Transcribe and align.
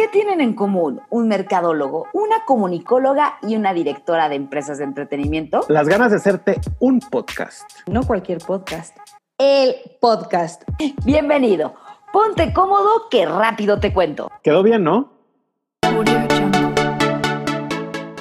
¿Qué 0.00 0.08
tienen 0.08 0.40
en 0.40 0.54
común 0.54 1.02
un 1.10 1.28
mercadólogo, 1.28 2.06
una 2.14 2.46
comunicóloga 2.46 3.38
y 3.42 3.54
una 3.54 3.74
directora 3.74 4.30
de 4.30 4.36
empresas 4.36 4.78
de 4.78 4.84
entretenimiento? 4.84 5.60
Las 5.68 5.88
ganas 5.88 6.10
de 6.10 6.16
hacerte 6.16 6.58
un 6.78 7.00
podcast. 7.00 7.70
No 7.86 8.04
cualquier 8.04 8.38
podcast. 8.38 8.96
El 9.36 9.74
podcast. 10.00 10.62
Bienvenido. 11.04 11.74
Ponte 12.14 12.50
cómodo 12.54 13.10
que 13.10 13.26
rápido 13.26 13.78
te 13.78 13.92
cuento. 13.92 14.30
Quedó 14.42 14.62
bien, 14.62 14.84
¿no? 14.84 15.12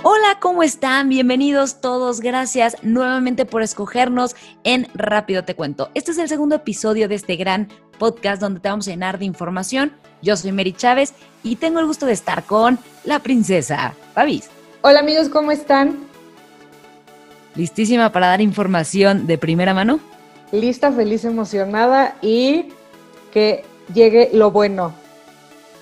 Hola, 0.03 0.37
¿cómo 0.41 0.63
están? 0.63 1.07
Bienvenidos 1.07 1.79
todos. 1.79 2.19
Gracias 2.19 2.75
nuevamente 2.83 3.45
por 3.45 3.61
escogernos 3.61 4.35
en 4.65 4.89
Rápido 4.95 5.45
Te 5.45 5.55
Cuento. 5.55 5.91
Este 5.93 6.11
es 6.11 6.17
el 6.17 6.27
segundo 6.27 6.55
episodio 6.55 7.07
de 7.07 7.15
este 7.15 7.37
gran 7.37 7.69
podcast 7.99 8.41
donde 8.41 8.59
te 8.59 8.69
vamos 8.69 8.87
a 8.87 8.91
llenar 8.91 9.19
de 9.19 9.25
información. 9.25 9.91
Yo 10.23 10.35
soy 10.35 10.51
Mary 10.51 10.73
Chávez 10.73 11.13
y 11.43 11.57
tengo 11.57 11.79
el 11.79 11.85
gusto 11.85 12.07
de 12.07 12.13
estar 12.13 12.43
con 12.43 12.79
la 13.03 13.19
princesa 13.19 13.93
Fabis. 14.15 14.49
Hola 14.81 15.01
amigos, 15.01 15.29
¿cómo 15.29 15.51
están? 15.51 15.99
¿Listísima 17.55 18.11
para 18.11 18.27
dar 18.27 18.41
información 18.41 19.27
de 19.27 19.37
primera 19.37 19.73
mano? 19.73 19.99
Lista, 20.51 20.91
feliz, 20.91 21.25
emocionada 21.25 22.15
y 22.21 22.69
que 23.31 23.63
llegue 23.93 24.31
lo 24.33 24.49
bueno. 24.49 24.93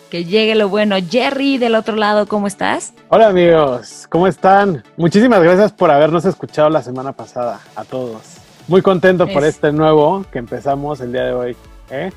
Que 0.09 0.25
llegue 0.25 0.55
lo 0.55 0.69
bueno. 0.69 0.95
Jerry, 1.07 1.57
del 1.57 1.75
otro 1.75 1.95
lado, 1.95 2.27
¿cómo 2.27 2.47
estás? 2.47 2.93
Hola 3.09 3.27
amigos, 3.27 4.07
¿cómo 4.09 4.27
están? 4.27 4.83
Muchísimas 4.95 5.41
gracias 5.41 5.71
por 5.71 5.91
habernos 5.91 6.25
escuchado 6.25 6.69
la 6.69 6.81
semana 6.81 7.11
pasada, 7.11 7.59
a 7.75 7.83
todos. 7.83 8.21
Muy 8.67 8.81
contento 8.81 9.27
por 9.27 9.45
este 9.45 9.71
nuevo 9.71 10.25
que 10.31 10.39
empezamos 10.39 10.99
el 10.99 11.11
día 11.11 11.23
de 11.23 11.33
hoy. 11.33 11.57
¿Eh? 11.89 12.11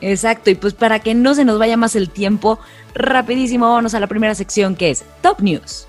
Exacto, 0.00 0.50
y 0.50 0.54
pues 0.54 0.74
para 0.74 1.00
que 1.00 1.14
no 1.14 1.34
se 1.34 1.44
nos 1.44 1.58
vaya 1.58 1.76
más 1.76 1.94
el 1.94 2.10
tiempo, 2.10 2.58
rapidísimo 2.94 3.68
vámonos 3.68 3.94
a 3.94 4.00
la 4.00 4.06
primera 4.06 4.34
sección 4.34 4.74
que 4.74 4.90
es 4.90 5.04
Top 5.20 5.40
News. 5.40 5.86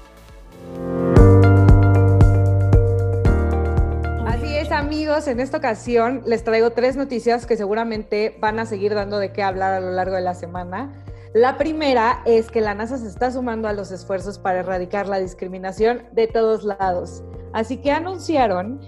Así 4.25 4.55
es 4.57 4.71
amigos, 4.71 5.27
en 5.27 5.39
esta 5.39 5.57
ocasión 5.57 6.23
les 6.25 6.43
traigo 6.43 6.71
tres 6.71 6.97
noticias 6.97 7.45
que 7.45 7.55
seguramente 7.55 8.37
van 8.39 8.59
a 8.59 8.65
seguir 8.65 8.93
dando 8.93 9.17
de 9.17 9.31
qué 9.31 9.43
hablar 9.43 9.73
a 9.73 9.79
lo 9.79 9.91
largo 9.91 10.15
de 10.15 10.21
la 10.21 10.33
semana. 10.33 10.91
La 11.33 11.57
primera 11.57 12.21
es 12.25 12.51
que 12.51 12.59
la 12.59 12.75
NASA 12.75 12.97
se 12.97 13.07
está 13.07 13.31
sumando 13.31 13.69
a 13.69 13.73
los 13.73 13.91
esfuerzos 13.91 14.37
para 14.37 14.59
erradicar 14.59 15.07
la 15.07 15.17
discriminación 15.17 16.03
de 16.11 16.27
todos 16.27 16.65
lados. 16.65 17.23
Así 17.53 17.77
que 17.77 17.91
anunciaron 17.91 18.81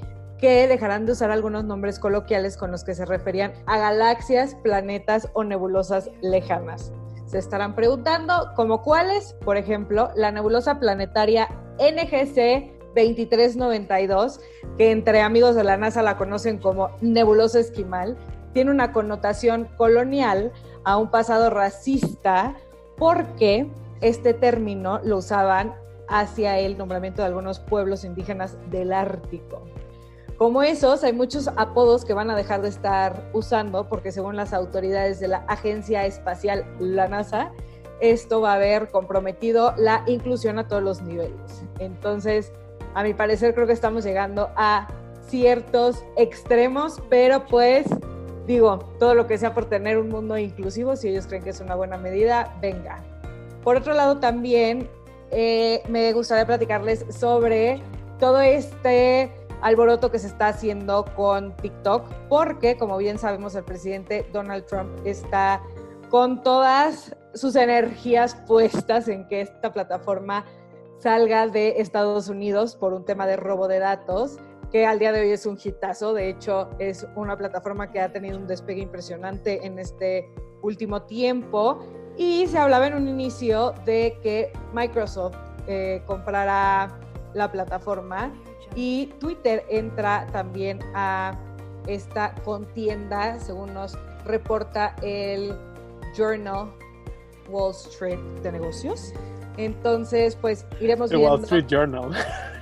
que 0.43 0.67
dejarán 0.67 1.05
de 1.05 1.13
usar 1.13 1.31
algunos 1.31 1.63
nombres 1.63 1.99
coloquiales 1.99 2.57
con 2.57 2.69
los 2.69 2.83
que 2.83 2.95
se 2.95 3.05
referían 3.05 3.53
a 3.65 3.77
galaxias, 3.77 4.55
planetas 4.55 5.29
o 5.31 5.45
nebulosas 5.45 6.09
lejanas. 6.21 6.91
Se 7.27 7.37
estarán 7.37 7.75
preguntando 7.75 8.51
como 8.53 8.81
cuáles, 8.81 9.35
por 9.45 9.55
ejemplo, 9.55 10.09
la 10.17 10.33
nebulosa 10.33 10.81
planetaria 10.81 11.47
NGC 11.79 12.73
2392, 12.93 14.41
que 14.77 14.91
entre 14.91 15.21
amigos 15.21 15.55
de 15.55 15.63
la 15.63 15.77
NASA 15.77 16.01
la 16.01 16.17
conocen 16.17 16.57
como 16.57 16.89
nebulosa 16.99 17.61
esquimal, 17.61 18.17
tiene 18.51 18.69
una 18.69 18.91
connotación 18.91 19.69
colonial 19.77 20.51
a 20.83 20.97
un 20.97 21.09
pasado 21.09 21.51
racista 21.51 22.57
porque 22.97 23.71
este 24.01 24.33
término 24.33 24.99
lo 25.05 25.19
usaban 25.19 25.73
hacia 26.09 26.59
el 26.59 26.77
nombramiento 26.77 27.21
de 27.21 27.29
algunos 27.29 27.61
pueblos 27.61 28.03
indígenas 28.03 28.57
del 28.69 28.91
Ártico. 28.91 29.61
Como 30.37 30.63
esos, 30.63 31.03
hay 31.03 31.13
muchos 31.13 31.47
apodos 31.47 32.05
que 32.05 32.13
van 32.13 32.29
a 32.29 32.35
dejar 32.35 32.61
de 32.61 32.69
estar 32.69 33.29
usando 33.33 33.87
porque 33.87 34.11
según 34.11 34.35
las 34.35 34.53
autoridades 34.53 35.19
de 35.19 35.27
la 35.27 35.37
Agencia 35.47 36.05
Espacial, 36.05 36.65
la 36.79 37.07
NASA, 37.07 37.51
esto 38.01 38.41
va 38.41 38.53
a 38.53 38.55
haber 38.55 38.89
comprometido 38.89 39.73
la 39.77 40.03
inclusión 40.07 40.59
a 40.59 40.67
todos 40.67 40.81
los 40.81 41.01
niveles. 41.01 41.63
Entonces, 41.79 42.51
a 42.95 43.03
mi 43.03 43.13
parecer 43.13 43.53
creo 43.53 43.67
que 43.67 43.73
estamos 43.73 44.03
llegando 44.03 44.49
a 44.55 44.87
ciertos 45.27 46.03
extremos, 46.17 47.01
pero 47.09 47.45
pues 47.45 47.85
digo, 48.47 48.79
todo 48.99 49.15
lo 49.15 49.27
que 49.27 49.37
sea 49.37 49.53
por 49.53 49.65
tener 49.65 49.97
un 49.97 50.09
mundo 50.09 50.37
inclusivo, 50.37 50.95
si 50.95 51.09
ellos 51.09 51.27
creen 51.27 51.43
que 51.43 51.51
es 51.51 51.61
una 51.61 51.75
buena 51.75 51.97
medida, 51.97 52.55
venga. 52.61 53.01
Por 53.63 53.77
otro 53.77 53.93
lado, 53.93 54.19
también 54.19 54.89
eh, 55.31 55.81
me 55.87 56.11
gustaría 56.13 56.45
platicarles 56.45 57.05
sobre 57.09 57.81
todo 58.19 58.41
este 58.41 59.31
alboroto 59.63 60.11
que 60.11 60.19
se 60.19 60.27
está 60.27 60.49
haciendo 60.49 61.05
con 61.15 61.55
TikTok, 61.55 62.03
porque 62.29 62.77
como 62.77 62.97
bien 62.97 63.17
sabemos 63.17 63.55
el 63.55 63.63
presidente 63.63 64.27
Donald 64.33 64.65
Trump 64.65 64.91
está 65.05 65.61
con 66.09 66.43
todas 66.43 67.15
sus 67.33 67.55
energías 67.55 68.35
puestas 68.45 69.07
en 69.07 69.25
que 69.27 69.41
esta 69.41 69.71
plataforma 69.71 70.45
salga 70.99 71.47
de 71.47 71.81
Estados 71.81 72.27
Unidos 72.27 72.75
por 72.75 72.93
un 72.93 73.05
tema 73.05 73.25
de 73.25 73.37
robo 73.37 73.67
de 73.67 73.79
datos, 73.79 74.37
que 74.69 74.85
al 74.85 74.99
día 74.99 75.13
de 75.13 75.21
hoy 75.21 75.31
es 75.31 75.45
un 75.45 75.57
hitazo, 75.61 76.13
de 76.13 76.29
hecho 76.29 76.69
es 76.79 77.07
una 77.15 77.37
plataforma 77.37 77.89
que 77.89 78.01
ha 78.01 78.11
tenido 78.11 78.37
un 78.37 78.47
despegue 78.47 78.81
impresionante 78.81 79.65
en 79.65 79.79
este 79.79 80.29
último 80.61 81.03
tiempo. 81.03 81.79
Y 82.17 82.47
se 82.47 82.57
hablaba 82.57 82.87
en 82.87 82.95
un 82.95 83.07
inicio 83.07 83.73
de 83.85 84.17
que 84.21 84.51
Microsoft 84.73 85.35
eh, 85.67 86.03
comprará 86.05 86.99
la 87.33 87.51
plataforma 87.51 88.31
y 88.75 89.07
Twitter 89.19 89.63
entra 89.69 90.27
también 90.31 90.79
a 90.93 91.37
esta 91.87 92.33
contienda, 92.43 93.39
según 93.39 93.73
nos 93.73 93.97
reporta 94.25 94.95
el 95.01 95.55
Journal 96.15 96.71
Wall 97.49 97.71
Street 97.71 98.19
de 98.41 98.51
negocios. 98.51 99.13
Entonces, 99.57 100.35
pues 100.35 100.65
iremos 100.79 101.11
el 101.11 101.17
viendo. 101.17 101.35
Wall 101.35 101.43
Street 101.43 101.65
Journal. 101.67 102.11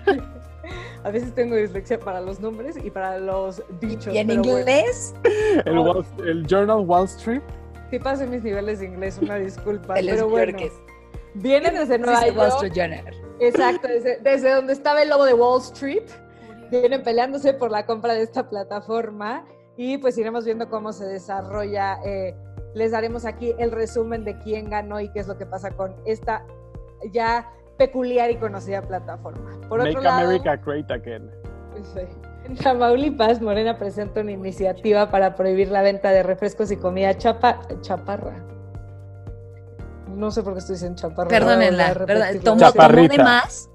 A 1.03 1.09
veces 1.09 1.33
tengo 1.33 1.55
dislexia 1.55 1.99
para 1.99 2.21
los 2.21 2.39
nombres 2.39 2.77
y 2.83 2.91
para 2.91 3.17
los 3.17 3.63
dichos. 3.79 4.13
¿Y 4.13 4.19
en 4.19 4.27
pero 4.27 4.41
bueno. 4.43 4.59
inglés? 4.59 5.15
El, 5.65 5.79
Wall- 5.79 6.05
el 6.27 6.45
Journal 6.45 6.85
Wall 6.85 7.05
Street. 7.05 7.41
Sí 7.89 7.97
paso 7.99 8.25
mis 8.27 8.43
niveles 8.43 8.79
de 8.79 8.85
inglés, 8.85 9.17
una 9.21 9.35
disculpa. 9.37 9.95
Pero 9.99 10.29
bueno, 10.29 10.57
vienen 11.33 11.73
desde 11.73 11.97
Nueva 11.97 12.19
Dice 12.21 12.31
Wall 12.37 12.49
York. 12.51 12.63
Street 12.63 12.73
Journal. 12.73 13.20
Exacto, 13.41 13.87
desde, 13.87 14.19
desde 14.19 14.53
donde 14.53 14.73
estaba 14.73 15.01
el 15.01 15.09
lobo 15.09 15.25
de 15.25 15.33
Wall 15.33 15.61
Street, 15.61 16.07
vienen 16.69 17.03
peleándose 17.03 17.53
por 17.53 17.71
la 17.71 17.85
compra 17.85 18.13
de 18.13 18.23
esta 18.23 18.49
plataforma 18.49 19.45
y 19.75 19.97
pues 19.97 20.17
iremos 20.17 20.45
viendo 20.45 20.69
cómo 20.69 20.93
se 20.93 21.05
desarrolla. 21.05 21.99
eh, 22.05 22.35
les 22.73 22.91
daremos 22.91 23.25
aquí 23.25 23.53
el 23.57 23.71
resumen 23.71 24.23
de 24.23 24.37
quién 24.39 24.69
ganó 24.69 25.01
y 25.01 25.09
qué 25.09 25.19
es 25.19 25.27
lo 25.27 25.37
que 25.37 25.45
pasa 25.45 25.71
con 25.71 25.93
esta 26.05 26.45
ya 27.11 27.49
peculiar 27.77 28.31
y 28.31 28.37
conocida 28.37 28.81
plataforma. 28.81 29.59
Por 29.67 29.79
Make 29.79 29.89
otro 29.89 30.01
lado, 30.01 30.27
America 30.27 30.55
Great 30.55 30.89
Again. 30.91 31.29
Sí. 31.93 32.01
En 32.45 32.55
Tamaulipas, 32.55 33.41
Morena 33.41 33.77
presenta 33.77 34.21
una 34.21 34.31
iniciativa 34.31 35.09
para 35.09 35.35
prohibir 35.35 35.69
la 35.69 35.81
venta 35.81 36.11
de 36.11 36.23
refrescos 36.23 36.71
y 36.71 36.77
comida 36.77 37.17
chapa, 37.17 37.59
chaparra. 37.81 38.35
No 40.21 40.29
sé 40.31 40.43
por 40.43 40.53
qué 40.53 40.59
estoy 40.59 40.75
diciendo 40.75 41.01
chaparra. 41.01 41.27
Perdónenla, 41.29 41.93
perdón, 42.05 42.27
tomó, 42.43 42.43
tomó 42.43 42.55
de 42.57 42.61
Chaparrita. 42.65 43.23
más, 43.23 43.69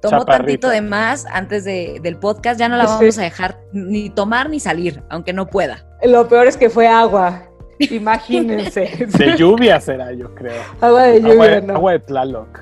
tomó 0.00 0.18
Chaparrita. 0.18 0.36
tantito 0.38 0.68
de 0.68 0.80
más 0.82 1.26
antes 1.26 1.64
de- 1.64 2.00
del 2.02 2.16
podcast, 2.16 2.58
ya 2.58 2.68
no 2.68 2.76
la 2.76 2.86
Sí. 2.88 2.94
vamos 2.98 3.18
a 3.18 3.22
dejar 3.22 3.60
ni 3.72 4.10
tomar 4.10 4.50
ni 4.50 4.58
salir, 4.58 5.02
aunque 5.08 5.32
no 5.32 5.46
pueda. 5.46 5.86
Lo 6.02 6.26
peor 6.28 6.48
es 6.48 6.56
que 6.56 6.68
fue 6.68 6.88
agua. 6.88 7.44
Imagínense. 7.78 9.06
De 9.18 9.36
lluvia 9.36 9.80
será, 9.80 10.12
yo 10.12 10.34
creo. 10.34 10.60
agua 10.80 11.04
de 11.04 11.16
Agua, 11.18 11.30
lluvia, 11.34 11.50
de- 11.60 11.62
¿no? 11.62 11.74
agua 11.76 11.92
de 11.92 11.98
Tlaloc. 12.00 12.58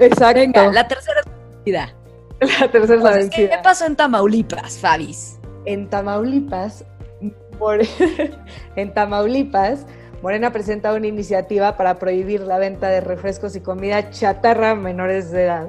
Exacto. 0.00 0.40
Venga, 0.40 0.66
la, 0.66 0.72
la 0.72 0.88
tercera 0.88 1.20
es 1.20 1.26
la 1.26 1.32
vencida. 1.54 1.94
tercera 2.72 2.94
es 2.98 3.02
la 3.04 3.12
¿Qué 3.12 3.18
vencida. 3.18 3.62
pasó 3.62 3.86
en 3.86 3.96
Tamaulipas, 3.96 4.78
Fabis? 4.78 5.38
En 5.64 5.88
Tamaulipas, 5.88 6.84
More- 7.58 7.86
en 8.76 8.94
Tamaulipas, 8.94 9.86
Morena 10.22 10.52
presenta 10.52 10.92
una 10.92 11.06
iniciativa 11.06 11.76
para 11.76 11.94
prohibir 11.94 12.42
la 12.42 12.58
venta 12.58 12.88
de 12.88 13.00
refrescos 13.00 13.56
y 13.56 13.60
comida 13.60 14.10
chatarra 14.10 14.72
a 14.72 14.74
menores 14.74 15.30
de 15.30 15.44
edad, 15.44 15.68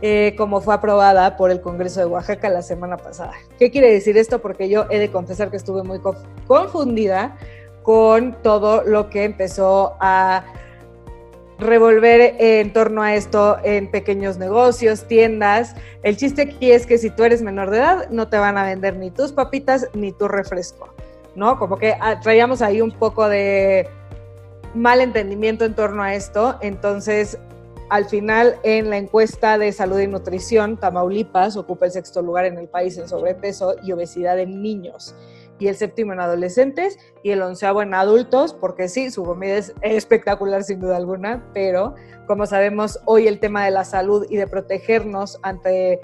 eh, 0.00 0.34
como 0.36 0.60
fue 0.62 0.74
aprobada 0.74 1.36
por 1.36 1.50
el 1.50 1.60
Congreso 1.60 2.00
de 2.00 2.06
Oaxaca 2.06 2.48
la 2.48 2.62
semana 2.62 2.96
pasada. 2.96 3.32
¿Qué 3.58 3.70
quiere 3.70 3.92
decir 3.92 4.16
esto? 4.16 4.40
Porque 4.40 4.68
yo 4.68 4.86
he 4.88 4.98
de 4.98 5.10
confesar 5.10 5.50
que 5.50 5.58
estuve 5.58 5.82
muy 5.82 5.98
conf- 5.98 6.24
confundida 6.46 7.36
con 7.82 8.40
todo 8.42 8.82
lo 8.82 9.10
que 9.10 9.24
empezó 9.24 9.94
a 10.00 10.44
revolver 11.58 12.36
en 12.38 12.72
torno 12.72 13.02
a 13.02 13.14
esto 13.14 13.58
en 13.62 13.90
pequeños 13.90 14.38
negocios, 14.38 15.06
tiendas. 15.06 15.76
El 16.02 16.16
chiste 16.16 16.42
aquí 16.42 16.72
es 16.72 16.86
que 16.86 16.98
si 16.98 17.10
tú 17.10 17.24
eres 17.24 17.42
menor 17.42 17.70
de 17.70 17.78
edad, 17.78 18.08
no 18.10 18.28
te 18.28 18.38
van 18.38 18.56
a 18.56 18.64
vender 18.64 18.96
ni 18.96 19.10
tus 19.10 19.32
papitas 19.32 19.88
ni 19.94 20.12
tu 20.12 20.26
refresco, 20.26 20.92
¿no? 21.34 21.58
Como 21.58 21.76
que 21.76 21.94
ah, 22.00 22.20
traíamos 22.20 22.62
ahí 22.62 22.80
un 22.80 22.92
poco 22.92 23.28
de 23.28 23.88
mal 24.74 25.00
entendimiento 25.00 25.64
en 25.64 25.74
torno 25.74 26.02
a 26.02 26.14
esto. 26.14 26.56
Entonces, 26.60 27.38
al 27.90 28.06
final, 28.06 28.56
en 28.62 28.88
la 28.88 28.96
encuesta 28.96 29.58
de 29.58 29.70
salud 29.70 29.98
y 29.98 30.06
nutrición, 30.06 30.78
Tamaulipas 30.78 31.56
ocupa 31.56 31.86
el 31.86 31.92
sexto 31.92 32.22
lugar 32.22 32.46
en 32.46 32.56
el 32.56 32.68
país 32.68 32.96
en 32.96 33.06
sobrepeso 33.06 33.74
y 33.82 33.92
obesidad 33.92 34.38
en 34.38 34.62
niños. 34.62 35.14
y 35.58 35.68
el 35.68 35.76
séptimo 35.76 36.12
en 36.12 36.18
adolescentes 36.18 36.98
y 37.22 37.30
el 37.30 37.40
onceavo 37.40 37.82
en 37.82 37.94
adultos, 37.94 38.52
porque 38.52 38.88
sí, 38.88 39.12
su 39.12 39.22
comida 39.22 39.58
es 39.58 39.72
espectacular 39.82 40.64
sin 40.64 40.80
duda 40.80 40.96
alguna, 40.96 41.44
pero 41.54 41.94
como 42.26 42.46
sabemos 42.46 42.98
hoy 43.04 43.28
el 43.28 43.38
tema 43.38 43.64
de 43.64 43.70
la 43.70 43.84
salud 43.84 44.26
y 44.28 44.38
de 44.38 44.48
protegernos 44.48 45.38
ante 45.42 46.00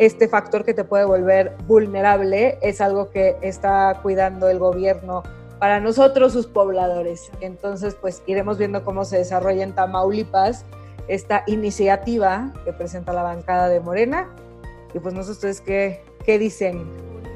este 0.00 0.28
factor 0.28 0.64
que 0.64 0.72
te 0.72 0.82
puede 0.82 1.04
volver 1.04 1.54
vulnerable 1.66 2.58
es 2.62 2.80
algo 2.80 3.10
que 3.10 3.36
está 3.42 4.00
cuidando 4.02 4.48
el 4.48 4.58
gobierno 4.58 5.22
para 5.58 5.78
nosotros, 5.78 6.32
sus 6.32 6.46
pobladores. 6.46 7.30
Entonces, 7.42 7.94
pues 8.00 8.22
iremos 8.26 8.56
viendo 8.56 8.82
cómo 8.82 9.04
se 9.04 9.18
desarrolla 9.18 9.62
en 9.62 9.74
Tamaulipas 9.74 10.64
esta 11.06 11.44
iniciativa 11.46 12.50
que 12.64 12.72
presenta 12.72 13.12
la 13.12 13.22
bancada 13.22 13.68
de 13.68 13.80
Morena. 13.80 14.34
Y 14.94 15.00
pues 15.00 15.12
no 15.12 15.22
sé 15.22 15.32
ustedes 15.32 15.60
qué, 15.60 16.02
qué 16.24 16.38
dicen, 16.38 16.82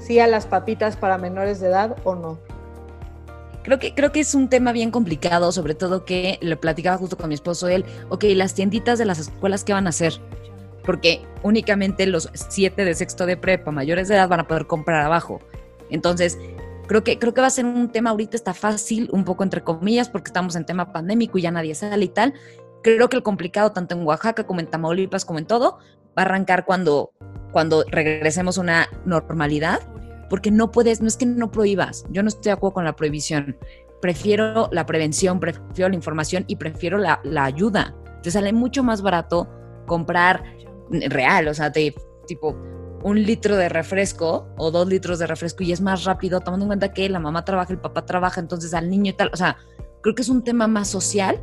sí 0.01 0.19
a 0.19 0.27
las 0.27 0.47
papitas 0.47 0.97
para 0.97 1.19
menores 1.19 1.61
de 1.61 1.67
edad 1.67 1.95
o 2.03 2.15
no. 2.15 2.39
Creo 3.63 3.79
que, 3.79 3.95
creo 3.95 4.11
que 4.11 4.21
es 4.21 4.35
un 4.35 4.49
tema 4.49 4.73
bien 4.73 4.91
complicado, 4.91 5.53
sobre 5.53 5.75
todo 5.75 6.07
que 6.07 6.39
lo 6.41 6.59
platicaba 6.59 6.97
justo 6.97 7.19
con 7.19 7.29
mi 7.29 7.35
esposo 7.35 7.69
él, 7.69 7.85
ok, 8.09 8.25
las 8.29 8.55
tienditas 8.55 8.99
de 8.99 9.05
las 9.05 9.19
escuelas, 9.19 9.65
¿qué 9.65 9.75
van 9.75 9.87
a 9.87 9.91
hacer? 9.91 10.19
Porque 10.85 11.23
únicamente 11.43 12.07
los 12.07 12.29
siete 12.35 12.85
de 12.85 12.95
sexto 12.95 13.27
de 13.27 13.37
prepa 13.37 13.71
mayores 13.71 14.09
de 14.09 14.17
edad 14.17 14.29
van 14.29 14.41
a 14.41 14.49
poder 14.49 14.67
comprar 14.67 15.03
abajo. 15.03 15.41
Entonces, 15.91 16.39
Creo 16.87 17.03
que, 17.03 17.19
creo 17.19 17.33
que 17.33 17.41
va 17.41 17.47
a 17.47 17.51
ser 17.51 17.65
un 17.65 17.91
tema 17.91 18.11
ahorita 18.11 18.37
está 18.37 18.53
fácil, 18.53 19.09
un 19.13 19.25
poco 19.25 19.43
entre 19.43 19.63
comillas, 19.63 20.11
porque 20.11 20.29
estamos 20.29 20.55
en 20.55 20.67
tema 20.67 20.93
pandémico 20.93 21.39
y 21.39 21.43
ya 21.43 21.51
nadie 21.51 21.75
sale 21.75 22.05
y 22.05 22.09
tal. 22.09 22.35
Creo 22.83 23.09
que 23.09 23.17
el 23.17 23.23
complicado, 23.23 23.73
tanto 23.73 23.95
en 23.95 24.07
Oaxaca 24.07 24.45
como 24.45 24.61
en 24.61 24.67
Tamaulipas, 24.67 25.25
como 25.25 25.39
en 25.39 25.47
todo, 25.47 25.79
va 26.17 26.23
a 26.23 26.27
arrancar 26.27 26.67
cuando, 26.67 27.13
cuando 27.53 27.85
regresemos 27.91 28.59
a 28.59 28.61
una 28.61 28.89
normalidad, 29.07 29.81
porque 30.29 30.51
no 30.51 30.71
puedes, 30.71 31.01
no 31.01 31.09
es 31.09 31.17
que 31.17 31.25
no 31.25 31.51
prohíbas, 31.51 32.05
yo 32.11 32.23
no 32.23 32.29
estoy 32.29 32.45
de 32.45 32.53
acuerdo 32.53 32.75
con 32.75 32.85
la 32.85 32.97
prohibición, 32.97 33.57
prefiero 34.03 34.69
la 34.71 34.85
prevención, 34.85 35.41
prefiero 35.41 35.89
la 35.89 35.95
información 35.95 36.45
y 36.47 36.57
prefiero 36.57 36.99
la, 36.99 37.21
la 37.25 37.45
ayuda. 37.45 37.95
Te 38.23 38.31
sale 38.31 38.53
mucho 38.53 38.83
más 38.83 39.01
barato 39.01 39.49
comprar 39.87 40.45
real, 40.91 41.49
o 41.49 41.55
sea, 41.55 41.71
de 41.71 41.95
tipo 42.27 42.57
un 43.03 43.23
litro 43.23 43.57
de 43.57 43.69
refresco 43.69 44.49
o 44.57 44.71
dos 44.71 44.89
litros 44.89 45.19
de 45.19 45.27
refresco 45.27 45.63
y 45.63 45.73
es 45.73 45.83
más 45.83 46.05
rápido, 46.05 46.41
tomando 46.41 46.65
en 46.65 46.69
cuenta 46.69 46.93
que 46.93 47.09
la 47.11 47.21
mamá 47.21 47.45
trabaja, 47.45 47.73
el 47.73 47.79
papá 47.79 48.07
trabaja, 48.07 48.41
entonces 48.41 48.73
al 48.73 48.89
niño 48.89 49.11
y 49.11 49.15
tal. 49.15 49.31
O 49.33 49.37
sea, 49.37 49.59
creo 50.01 50.15
que 50.15 50.23
es 50.23 50.31
un 50.31 50.43
tema 50.43 50.67
más 50.67 50.89
social 50.89 51.39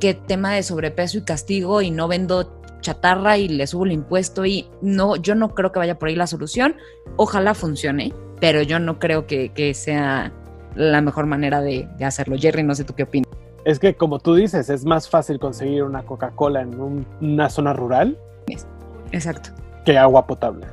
que 0.00 0.14
tema 0.14 0.52
de 0.52 0.62
sobrepeso 0.62 1.18
y 1.18 1.22
castigo 1.22 1.80
y 1.80 1.90
no 1.90 2.08
vendo 2.08 2.60
chatarra 2.80 3.38
y 3.38 3.48
le 3.48 3.66
subo 3.66 3.86
el 3.86 3.92
impuesto 3.92 4.44
y 4.44 4.68
no, 4.82 5.16
yo 5.16 5.34
no 5.34 5.54
creo 5.54 5.72
que 5.72 5.78
vaya 5.78 5.98
por 5.98 6.08
ahí 6.08 6.16
la 6.16 6.26
solución. 6.26 6.76
Ojalá 7.16 7.54
funcione, 7.54 8.12
pero 8.40 8.60
yo 8.60 8.78
no 8.78 8.98
creo 8.98 9.26
que, 9.26 9.72
sea 9.74 10.30
la 10.74 11.00
mejor 11.00 11.24
manera 11.24 11.62
de, 11.62 11.88
hacerlo. 12.04 12.36
Jerry, 12.38 12.64
no 12.64 12.74
sé 12.74 12.84
tú 12.84 12.94
qué 12.94 13.04
opinas. 13.04 13.30
Es 13.64 13.78
que 13.78 13.94
como 13.94 14.18
tú 14.18 14.34
dices, 14.34 14.68
es 14.68 14.84
más 14.84 15.08
fácil 15.08 15.38
conseguir 15.38 15.84
una 15.84 16.02
Coca-Cola 16.02 16.60
en 16.60 17.06
una 17.20 17.48
zona 17.48 17.72
rural. 17.72 18.18
Exacto. 19.12 19.50
Que 19.84 19.98
agua 19.98 20.26
potable. 20.26 20.66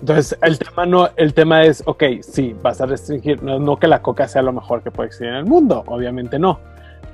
Entonces, 0.00 0.38
el 0.42 0.58
tema, 0.58 0.86
no, 0.86 1.08
el 1.16 1.34
tema 1.34 1.62
es, 1.62 1.82
ok, 1.86 2.04
sí, 2.22 2.56
vas 2.62 2.80
a 2.80 2.86
restringir, 2.86 3.42
no, 3.42 3.76
que 3.78 3.86
la 3.86 4.00
coca 4.00 4.26
sea 4.26 4.40
lo 4.40 4.52
mejor 4.52 4.82
que 4.82 4.90
puede 4.90 5.08
existir 5.08 5.28
en 5.28 5.34
el 5.34 5.44
mundo, 5.44 5.84
obviamente 5.86 6.38
no, 6.38 6.58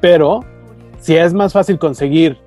pero 0.01 0.45
si 1.01 1.17
es 1.17 1.35
más 1.35 1.53
fácil 1.53 1.81
conseguir 1.81 2.39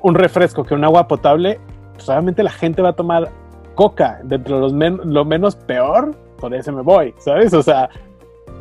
un 0.00 0.14
refresco 0.14 0.64
que 0.64 0.72
un 0.72 0.82
agua 0.82 1.08
potable, 1.08 1.60
pues 1.94 2.08
la 2.08 2.50
gente 2.50 2.80
va 2.80 2.90
a 2.90 2.92
tomar 2.94 3.30
coca, 3.74 4.20
dentro 4.24 4.70
de 4.70 4.90
lo 5.04 5.24
menos 5.26 5.56
peor, 5.56 6.12
por 6.38 6.54
eso 6.54 6.72
me 6.72 6.80
voy, 6.80 7.14
¿sabes? 7.18 7.52
O 7.52 7.62
sea, 7.62 7.90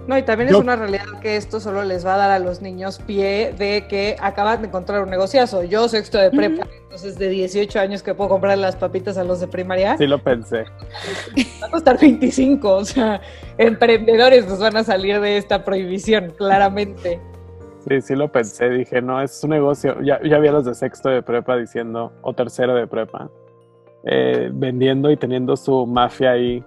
no, 0.07 0.17
y 0.17 0.23
también 0.23 0.49
es 0.49 0.55
una 0.55 0.75
realidad 0.75 1.05
que 1.21 1.37
esto 1.37 1.59
solo 1.59 1.83
les 1.83 2.05
va 2.05 2.15
a 2.15 2.17
dar 2.17 2.31
a 2.31 2.39
los 2.39 2.61
niños 2.61 2.99
pie 2.99 3.53
de 3.57 3.87
que 3.87 4.17
acaban 4.19 4.61
de 4.61 4.67
encontrar 4.67 5.01
un 5.01 5.09
negociazo. 5.09 5.63
Yo 5.63 5.87
sexto 5.87 6.17
de 6.17 6.29
prepa, 6.29 6.67
entonces 6.83 7.17
de 7.17 7.29
18 7.29 7.79
años 7.79 8.03
que 8.03 8.13
puedo 8.13 8.29
comprar 8.29 8.57
las 8.57 8.75
papitas 8.75 9.17
a 9.17 9.23
los 9.23 9.39
de 9.39 9.47
primaria. 9.47 9.97
Sí 9.97 10.05
lo 10.05 10.21
pensé. 10.21 10.65
Va 11.61 11.67
a 11.67 11.71
costar 11.71 11.99
25, 11.99 12.69
o 12.69 12.85
sea, 12.85 13.21
emprendedores 13.57 14.45
nos 14.47 14.59
van 14.59 14.75
a 14.75 14.83
salir 14.83 15.21
de 15.21 15.37
esta 15.37 15.63
prohibición, 15.63 16.33
claramente. 16.37 17.21
Sí, 17.87 18.01
sí 18.01 18.15
lo 18.15 18.29
pensé, 18.31 18.69
dije, 18.69 19.01
no, 19.01 19.21
es 19.21 19.41
un 19.43 19.51
negocio. 19.51 20.01
Ya, 20.01 20.19
ya 20.21 20.37
vi 20.39 20.49
a 20.49 20.51
los 20.51 20.65
de 20.65 20.75
sexto 20.75 21.09
de 21.09 21.21
prepa 21.21 21.55
diciendo, 21.55 22.11
o 22.21 22.33
tercero 22.33 22.75
de 22.75 22.87
prepa, 22.87 23.29
eh, 24.03 24.49
vendiendo 24.53 25.11
y 25.11 25.17
teniendo 25.17 25.55
su 25.55 25.85
mafia 25.85 26.31
ahí 26.31 26.63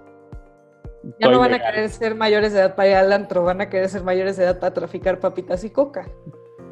ya 1.21 1.31
no 1.31 1.39
van 1.39 1.55
a 1.55 1.59
querer 1.59 1.91
ser 1.91 2.15
mayores 2.15 2.53
de 2.53 2.61
edad 2.61 2.75
para 2.75 2.89
ir 2.89 2.97
al 2.97 3.13
antro, 3.13 3.45
van 3.45 3.61
a 3.61 3.69
querer 3.69 3.89
ser 3.89 4.03
mayores 4.03 4.37
de 4.37 4.45
edad 4.45 4.59
para 4.59 4.75
traficar 4.75 5.21
papitas 5.21 5.65
y 5.65 5.71
coca. 5.71 6.09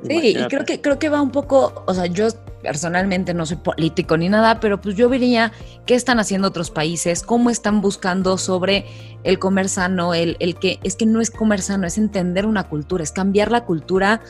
Sí, 0.07 0.37
y 0.37 0.47
creo 0.49 0.67
que, 0.67 0.83
creo 0.83 0.99
que 0.99 1.09
va 1.09 1.23
un 1.23 1.31
poco, 1.31 1.83
o 1.87 1.95
sea, 1.95 2.07
yo 2.07 2.29
personalmente 2.63 3.33
no 3.33 3.47
soy 3.47 3.57
político 3.57 4.19
ni 4.19 4.29
nada, 4.29 4.61
pero 4.61 4.79
pues 4.81 4.97
yo 4.97 5.09
vería 5.09 5.53
qué 5.87 5.95
están 5.95 6.19
haciendo 6.19 6.49
otros 6.49 6.71
países, 6.71 7.23
cómo 7.23 7.49
están 7.49 7.81
buscando 7.81 8.37
sobre 8.37 8.85
el 9.23 9.39
comer 9.39 9.69
sano, 9.69 10.13
el, 10.13 10.37
el 10.41 10.57
que 10.57 10.79
es 10.83 10.97
que 10.97 11.07
no 11.07 11.23
es 11.23 11.31
comer 11.31 11.63
sano, 11.63 11.87
es 11.87 11.97
entender 11.97 12.45
una 12.45 12.69
cultura, 12.69 13.03
es 13.03 13.13
cambiar 13.13 13.51
la 13.51 13.65
cultura 13.65 14.21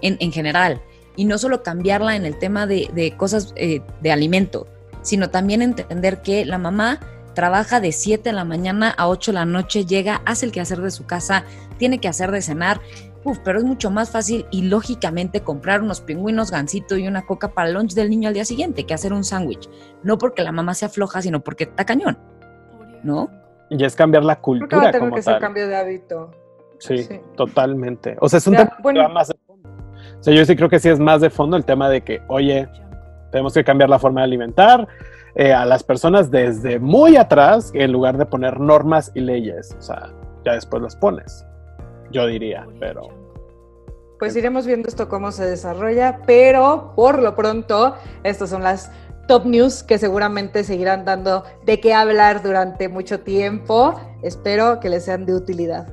en, 0.00 0.16
en 0.20 0.32
general. 0.32 0.80
Y 1.14 1.26
no 1.26 1.36
solo 1.36 1.62
cambiarla 1.62 2.16
en 2.16 2.24
el 2.24 2.38
tema 2.38 2.66
de, 2.66 2.88
de 2.94 3.14
cosas 3.16 3.52
eh, 3.56 3.82
de 4.00 4.12
alimento, 4.12 4.66
sino 5.02 5.28
también 5.28 5.60
entender 5.60 6.22
que 6.22 6.46
la 6.46 6.58
mamá 6.58 7.00
trabaja 7.38 7.80
de 7.80 7.92
7 7.92 8.30
de 8.30 8.32
la 8.32 8.44
mañana 8.44 8.92
a 8.98 9.06
8 9.06 9.30
de 9.30 9.34
la 9.36 9.44
noche, 9.44 9.84
llega, 9.84 10.22
hace 10.24 10.44
el 10.44 10.50
quehacer 10.50 10.80
de 10.80 10.90
su 10.90 11.06
casa, 11.06 11.44
tiene 11.76 12.00
que 12.00 12.08
hacer 12.08 12.32
de 12.32 12.42
cenar. 12.42 12.80
Uf, 13.22 13.38
pero 13.44 13.58
es 13.58 13.64
mucho 13.64 13.92
más 13.92 14.10
fácil 14.10 14.44
y 14.50 14.62
lógicamente 14.62 15.42
comprar 15.42 15.80
unos 15.80 16.00
pingüinos, 16.00 16.50
gansito 16.50 16.96
y 16.96 17.06
una 17.06 17.24
coca 17.26 17.52
para 17.52 17.68
el 17.68 17.74
lunch 17.74 17.94
del 17.94 18.10
niño 18.10 18.26
al 18.26 18.34
día 18.34 18.44
siguiente 18.44 18.86
que 18.86 18.92
hacer 18.92 19.12
un 19.12 19.22
sándwich. 19.22 19.70
No 20.02 20.18
porque 20.18 20.42
la 20.42 20.50
mamá 20.50 20.74
sea 20.74 20.88
floja, 20.88 21.22
sino 21.22 21.38
porque 21.38 21.62
está 21.62 21.86
cañón. 21.86 22.18
¿No? 23.04 23.30
Y 23.70 23.84
es 23.84 23.94
cambiar 23.94 24.24
la 24.24 24.40
cultura. 24.40 24.90
Creo 24.90 25.12
que 25.12 25.22
ser 25.22 25.38
cambio 25.38 25.68
de 25.68 25.76
hábito. 25.76 26.32
Sí, 26.80 27.08
totalmente. 27.36 28.16
O 28.20 28.28
sea, 28.28 28.38
es 28.38 28.48
un 28.48 28.56
tema 28.56 28.76
que 28.82 28.98
va 28.98 29.08
más 29.10 29.28
de 29.28 29.36
fondo. 29.46 29.68
O 30.18 30.22
sea, 30.24 30.34
yo 30.34 30.44
sí 30.44 30.56
creo 30.56 30.68
que 30.68 30.80
sí 30.80 30.88
es 30.88 30.98
más 30.98 31.20
de 31.20 31.30
fondo 31.30 31.56
el 31.56 31.64
tema 31.64 31.88
de 31.88 32.00
que, 32.00 32.20
oye, 32.26 32.68
tenemos 33.30 33.54
que 33.54 33.62
cambiar 33.62 33.90
la 33.90 34.00
forma 34.00 34.22
de 34.22 34.24
alimentar, 34.24 34.88
eh, 35.38 35.52
a 35.52 35.64
las 35.64 35.84
personas 35.84 36.32
desde 36.32 36.80
muy 36.80 37.16
atrás 37.16 37.70
en 37.72 37.92
lugar 37.92 38.18
de 38.18 38.26
poner 38.26 38.58
normas 38.58 39.12
y 39.14 39.20
leyes. 39.20 39.74
O 39.78 39.82
sea, 39.82 40.12
ya 40.44 40.54
después 40.54 40.82
las 40.82 40.96
pones, 40.96 41.46
yo 42.10 42.26
diría, 42.26 42.66
pero... 42.80 43.08
Pues 44.18 44.34
iremos 44.34 44.66
viendo 44.66 44.88
esto 44.88 45.08
cómo 45.08 45.30
se 45.30 45.46
desarrolla, 45.46 46.22
pero 46.26 46.92
por 46.96 47.22
lo 47.22 47.36
pronto, 47.36 47.94
estas 48.24 48.50
son 48.50 48.64
las 48.64 48.90
top 49.28 49.46
news 49.46 49.84
que 49.84 49.96
seguramente 49.96 50.64
seguirán 50.64 51.04
dando 51.04 51.44
de 51.64 51.78
qué 51.78 51.94
hablar 51.94 52.42
durante 52.42 52.88
mucho 52.88 53.20
tiempo. 53.20 53.94
Espero 54.24 54.80
que 54.80 54.88
les 54.88 55.04
sean 55.04 55.24
de 55.24 55.34
utilidad. 55.34 55.86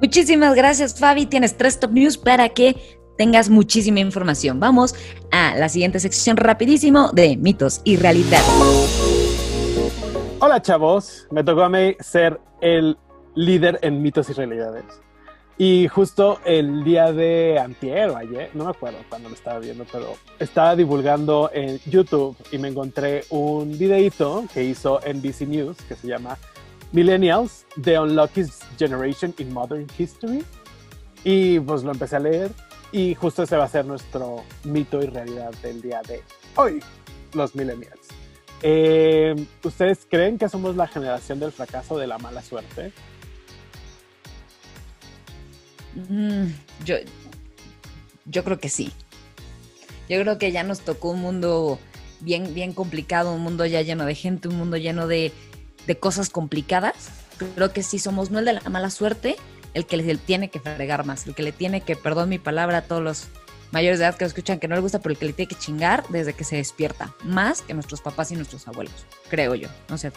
Muchísimas 0.00 0.54
gracias, 0.54 0.98
Fabi. 0.98 1.26
Tienes 1.26 1.58
tres 1.58 1.78
top 1.78 1.90
news 1.90 2.16
para 2.16 2.48
que 2.48 2.74
tengas 3.18 3.50
muchísima 3.50 4.00
información. 4.00 4.60
Vamos 4.60 4.94
a 5.32 5.56
la 5.56 5.68
siguiente 5.68 5.98
sección 6.00 6.38
rapidísimo 6.38 7.10
de 7.12 7.36
mitos 7.36 7.82
y 7.84 7.96
realidad. 7.96 8.40
Hola 10.38 10.62
chavos, 10.62 11.26
me 11.32 11.42
tocó 11.42 11.62
a 11.62 11.68
mí 11.68 11.96
ser 11.98 12.40
el 12.62 12.96
líder 13.34 13.80
en 13.82 14.00
mitos 14.00 14.30
y 14.30 14.32
realidades. 14.32 14.84
Y 15.60 15.88
justo 15.88 16.38
el 16.44 16.84
día 16.84 17.12
de 17.12 17.58
antier 17.58 18.10
o 18.10 18.16
ayer, 18.16 18.50
no 18.54 18.64
me 18.64 18.70
acuerdo 18.70 18.98
cuando 19.08 19.28
lo 19.28 19.34
estaba 19.34 19.58
viendo, 19.58 19.84
pero 19.90 20.14
estaba 20.38 20.76
divulgando 20.76 21.50
en 21.52 21.80
YouTube 21.86 22.36
y 22.52 22.58
me 22.58 22.68
encontré 22.68 23.24
un 23.30 23.76
videito 23.76 24.44
que 24.54 24.62
hizo 24.62 25.00
NBC 25.00 25.48
News 25.48 25.76
que 25.88 25.96
se 25.96 26.06
llama 26.06 26.38
Millennials, 26.92 27.66
The 27.82 27.98
Unluckiest 27.98 28.62
Generation 28.78 29.34
in 29.38 29.52
Modern 29.52 29.88
History. 29.98 30.44
Y 31.24 31.58
pues 31.58 31.82
lo 31.82 31.90
empecé 31.90 32.14
a 32.14 32.20
leer 32.20 32.52
y 32.92 33.14
justo 33.14 33.42
ese 33.42 33.56
va 33.56 33.64
a 33.64 33.68
ser 33.68 33.84
nuestro 33.84 34.44
mito 34.64 35.02
y 35.02 35.06
realidad 35.06 35.52
del 35.62 35.82
día 35.82 36.00
de 36.02 36.22
hoy, 36.56 36.82
los 37.34 37.54
millennials. 37.54 38.08
Eh, 38.62 39.34
¿Ustedes 39.62 40.06
creen 40.08 40.38
que 40.38 40.48
somos 40.48 40.74
la 40.74 40.86
generación 40.86 41.38
del 41.38 41.52
fracaso 41.52 41.98
de 41.98 42.06
la 42.06 42.18
mala 42.18 42.42
suerte? 42.42 42.92
Mm, 45.94 46.46
yo, 46.84 46.96
yo 48.24 48.44
creo 48.44 48.58
que 48.58 48.68
sí. 48.68 48.92
Yo 50.08 50.20
creo 50.20 50.38
que 50.38 50.50
ya 50.52 50.62
nos 50.62 50.80
tocó 50.80 51.10
un 51.10 51.20
mundo 51.20 51.78
bien, 52.20 52.54
bien 52.54 52.72
complicado, 52.72 53.34
un 53.34 53.42
mundo 53.42 53.66
ya 53.66 53.82
lleno 53.82 54.06
de 54.06 54.14
gente, 54.14 54.48
un 54.48 54.56
mundo 54.56 54.76
lleno 54.76 55.06
de, 55.06 55.32
de 55.86 55.98
cosas 55.98 56.30
complicadas. 56.30 57.10
Creo 57.54 57.72
que 57.72 57.82
sí 57.82 57.98
somos, 57.98 58.30
no 58.30 58.38
el 58.38 58.46
de 58.46 58.54
la 58.54 58.70
mala 58.70 58.90
suerte, 58.90 59.36
el 59.74 59.86
que 59.86 59.96
le 59.96 60.16
tiene 60.16 60.50
que 60.50 60.60
fregar 60.60 61.04
más, 61.04 61.26
el 61.26 61.34
que 61.34 61.42
le 61.42 61.52
tiene 61.52 61.80
que, 61.80 61.96
perdón 61.96 62.28
mi 62.28 62.38
palabra 62.38 62.78
a 62.78 62.82
todos 62.82 63.02
los 63.02 63.28
mayores 63.70 63.98
de 63.98 64.06
edad 64.06 64.14
que 64.16 64.24
lo 64.24 64.28
escuchan 64.28 64.58
que 64.58 64.68
no 64.68 64.74
le 64.74 64.80
gusta, 64.80 65.00
pero 65.00 65.12
el 65.12 65.18
que 65.18 65.26
le 65.26 65.32
tiene 65.32 65.48
que 65.48 65.54
chingar 65.54 66.06
desde 66.08 66.32
que 66.32 66.44
se 66.44 66.56
despierta, 66.56 67.14
más 67.24 67.62
que 67.62 67.74
nuestros 67.74 68.00
papás 68.00 68.30
y 68.32 68.36
nuestros 68.36 68.66
abuelos, 68.66 69.06
creo 69.28 69.54
yo, 69.54 69.68
no 69.88 69.98
sé. 69.98 70.10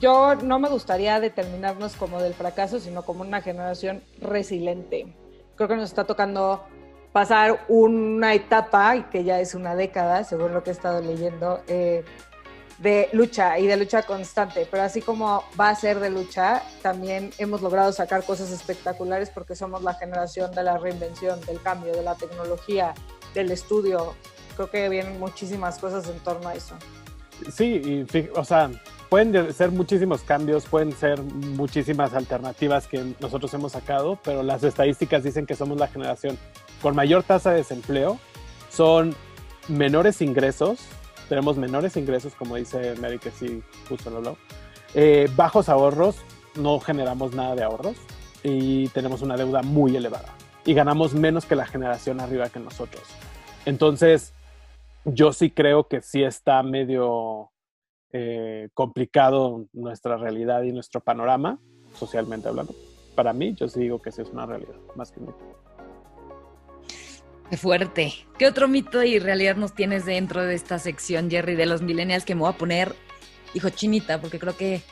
yo 0.00 0.34
no 0.36 0.58
me 0.58 0.68
gustaría 0.68 1.20
determinarnos 1.20 1.96
como 1.96 2.20
del 2.20 2.34
fracaso, 2.34 2.80
sino 2.80 3.02
como 3.02 3.22
una 3.22 3.42
generación 3.42 4.02
resiliente. 4.20 5.12
Creo 5.56 5.68
que 5.68 5.76
nos 5.76 5.90
está 5.90 6.04
tocando 6.04 6.64
pasar 7.12 7.64
una 7.68 8.34
etapa, 8.34 9.08
que 9.08 9.22
ya 9.22 9.38
es 9.38 9.54
una 9.54 9.76
década, 9.76 10.24
según 10.24 10.52
lo 10.52 10.64
que 10.64 10.70
he 10.70 10.72
estado 10.72 11.00
leyendo, 11.00 11.62
eh, 11.68 12.04
de 12.78 13.08
lucha 13.12 13.58
y 13.58 13.66
de 13.66 13.76
lucha 13.76 14.02
constante, 14.02 14.66
pero 14.70 14.82
así 14.82 15.00
como 15.00 15.44
va 15.58 15.70
a 15.70 15.74
ser 15.74 16.00
de 16.00 16.10
lucha, 16.10 16.62
también 16.82 17.30
hemos 17.38 17.62
logrado 17.62 17.92
sacar 17.92 18.24
cosas 18.24 18.50
espectaculares 18.50 19.30
porque 19.30 19.54
somos 19.54 19.82
la 19.82 19.94
generación 19.94 20.50
de 20.52 20.62
la 20.64 20.78
reinvención, 20.78 21.40
del 21.42 21.60
cambio, 21.62 21.94
de 21.94 22.02
la 22.02 22.14
tecnología, 22.16 22.94
del 23.32 23.50
estudio. 23.52 24.14
Creo 24.56 24.70
que 24.70 24.88
vienen 24.88 25.18
muchísimas 25.18 25.78
cosas 25.78 26.08
en 26.08 26.18
torno 26.20 26.48
a 26.48 26.54
eso. 26.54 26.74
Sí, 27.52 28.06
o 28.34 28.44
sea, 28.44 28.70
pueden 29.08 29.52
ser 29.52 29.70
muchísimos 29.70 30.22
cambios, 30.22 30.66
pueden 30.66 30.92
ser 30.92 31.20
muchísimas 31.20 32.14
alternativas 32.14 32.86
que 32.86 33.14
nosotros 33.20 33.52
hemos 33.54 33.72
sacado, 33.72 34.18
pero 34.22 34.42
las 34.42 34.62
estadísticas 34.62 35.22
dicen 35.22 35.46
que 35.46 35.54
somos 35.54 35.78
la 35.78 35.88
generación 35.88 36.38
con 36.80 36.94
mayor 36.94 37.22
tasa 37.22 37.50
de 37.50 37.58
desempleo, 37.58 38.18
son 38.70 39.14
menores 39.68 40.20
ingresos, 40.20 40.80
tenemos 41.34 41.56
menores 41.56 41.96
ingresos, 41.96 42.32
como 42.36 42.54
dice 42.54 42.94
Mary, 43.00 43.18
que 43.18 43.32
sí, 43.32 43.60
justo 43.88 44.08
lo 44.08 44.18
habló. 44.18 44.36
Eh, 44.94 45.28
bajos 45.34 45.68
ahorros, 45.68 46.14
no 46.54 46.78
generamos 46.78 47.34
nada 47.34 47.56
de 47.56 47.64
ahorros 47.64 47.96
y 48.44 48.86
tenemos 48.90 49.20
una 49.20 49.36
deuda 49.36 49.60
muy 49.62 49.96
elevada 49.96 50.32
y 50.64 50.74
ganamos 50.74 51.12
menos 51.12 51.44
que 51.44 51.56
la 51.56 51.66
generación 51.66 52.20
arriba 52.20 52.50
que 52.50 52.60
nosotros. 52.60 53.02
Entonces, 53.66 54.32
yo 55.04 55.32
sí 55.32 55.50
creo 55.50 55.88
que 55.88 56.02
sí 56.02 56.22
está 56.22 56.62
medio 56.62 57.50
eh, 58.12 58.68
complicado 58.72 59.66
nuestra 59.72 60.16
realidad 60.16 60.62
y 60.62 60.70
nuestro 60.70 61.00
panorama, 61.00 61.58
socialmente 61.96 62.46
hablando. 62.46 62.76
Para 63.16 63.32
mí, 63.32 63.56
yo 63.56 63.66
sí 63.66 63.80
digo 63.80 64.00
que 64.00 64.12
sí 64.12 64.22
es 64.22 64.28
una 64.28 64.46
realidad, 64.46 64.76
más 64.94 65.10
que 65.10 65.18
mito. 65.18 65.63
Qué 67.54 67.58
fuerte. 67.58 68.12
¿Qué 68.36 68.48
otro 68.48 68.66
mito 68.66 69.04
y 69.04 69.20
realidad 69.20 69.54
nos 69.54 69.76
tienes 69.76 70.04
dentro 70.04 70.42
de 70.42 70.56
esta 70.56 70.80
sección, 70.80 71.30
Jerry, 71.30 71.54
de 71.54 71.66
los 71.66 71.82
millennials 71.82 72.24
que 72.24 72.34
me 72.34 72.40
voy 72.40 72.50
a 72.50 72.58
poner, 72.58 72.96
hijo 73.54 73.70
chinita, 73.70 74.20
porque 74.20 74.40
creo 74.40 74.56
que 74.56 74.82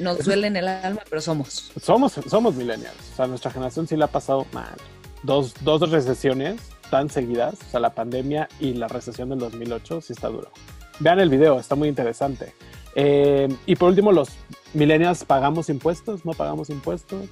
nos 0.00 0.24
duele 0.24 0.48
en 0.48 0.56
el 0.56 0.66
alma, 0.66 1.02
pero 1.08 1.22
somos. 1.22 1.70
Somos, 1.80 2.14
somos 2.28 2.56
millennials. 2.56 2.96
O 3.12 3.14
sea, 3.14 3.28
nuestra 3.28 3.52
generación 3.52 3.86
sí 3.86 3.96
la 3.96 4.06
ha 4.06 4.10
pasado 4.10 4.46
mal. 4.52 4.74
Dos, 5.22 5.54
dos 5.60 5.88
recesiones 5.92 6.60
tan 6.90 7.08
seguidas, 7.08 7.54
o 7.68 7.70
sea, 7.70 7.78
la 7.78 7.94
pandemia 7.94 8.48
y 8.58 8.74
la 8.74 8.88
recesión 8.88 9.28
del 9.28 9.38
2008, 9.38 10.00
sí 10.00 10.12
está 10.12 10.26
duro. 10.26 10.50
Vean 10.98 11.20
el 11.20 11.28
video, 11.28 11.60
está 11.60 11.76
muy 11.76 11.88
interesante. 11.88 12.52
Eh, 12.96 13.46
y 13.64 13.76
por 13.76 13.90
último, 13.90 14.10
los 14.10 14.30
millennials 14.74 15.24
pagamos 15.24 15.68
impuestos, 15.68 16.24
no 16.24 16.32
pagamos 16.32 16.68
impuestos. 16.68 17.26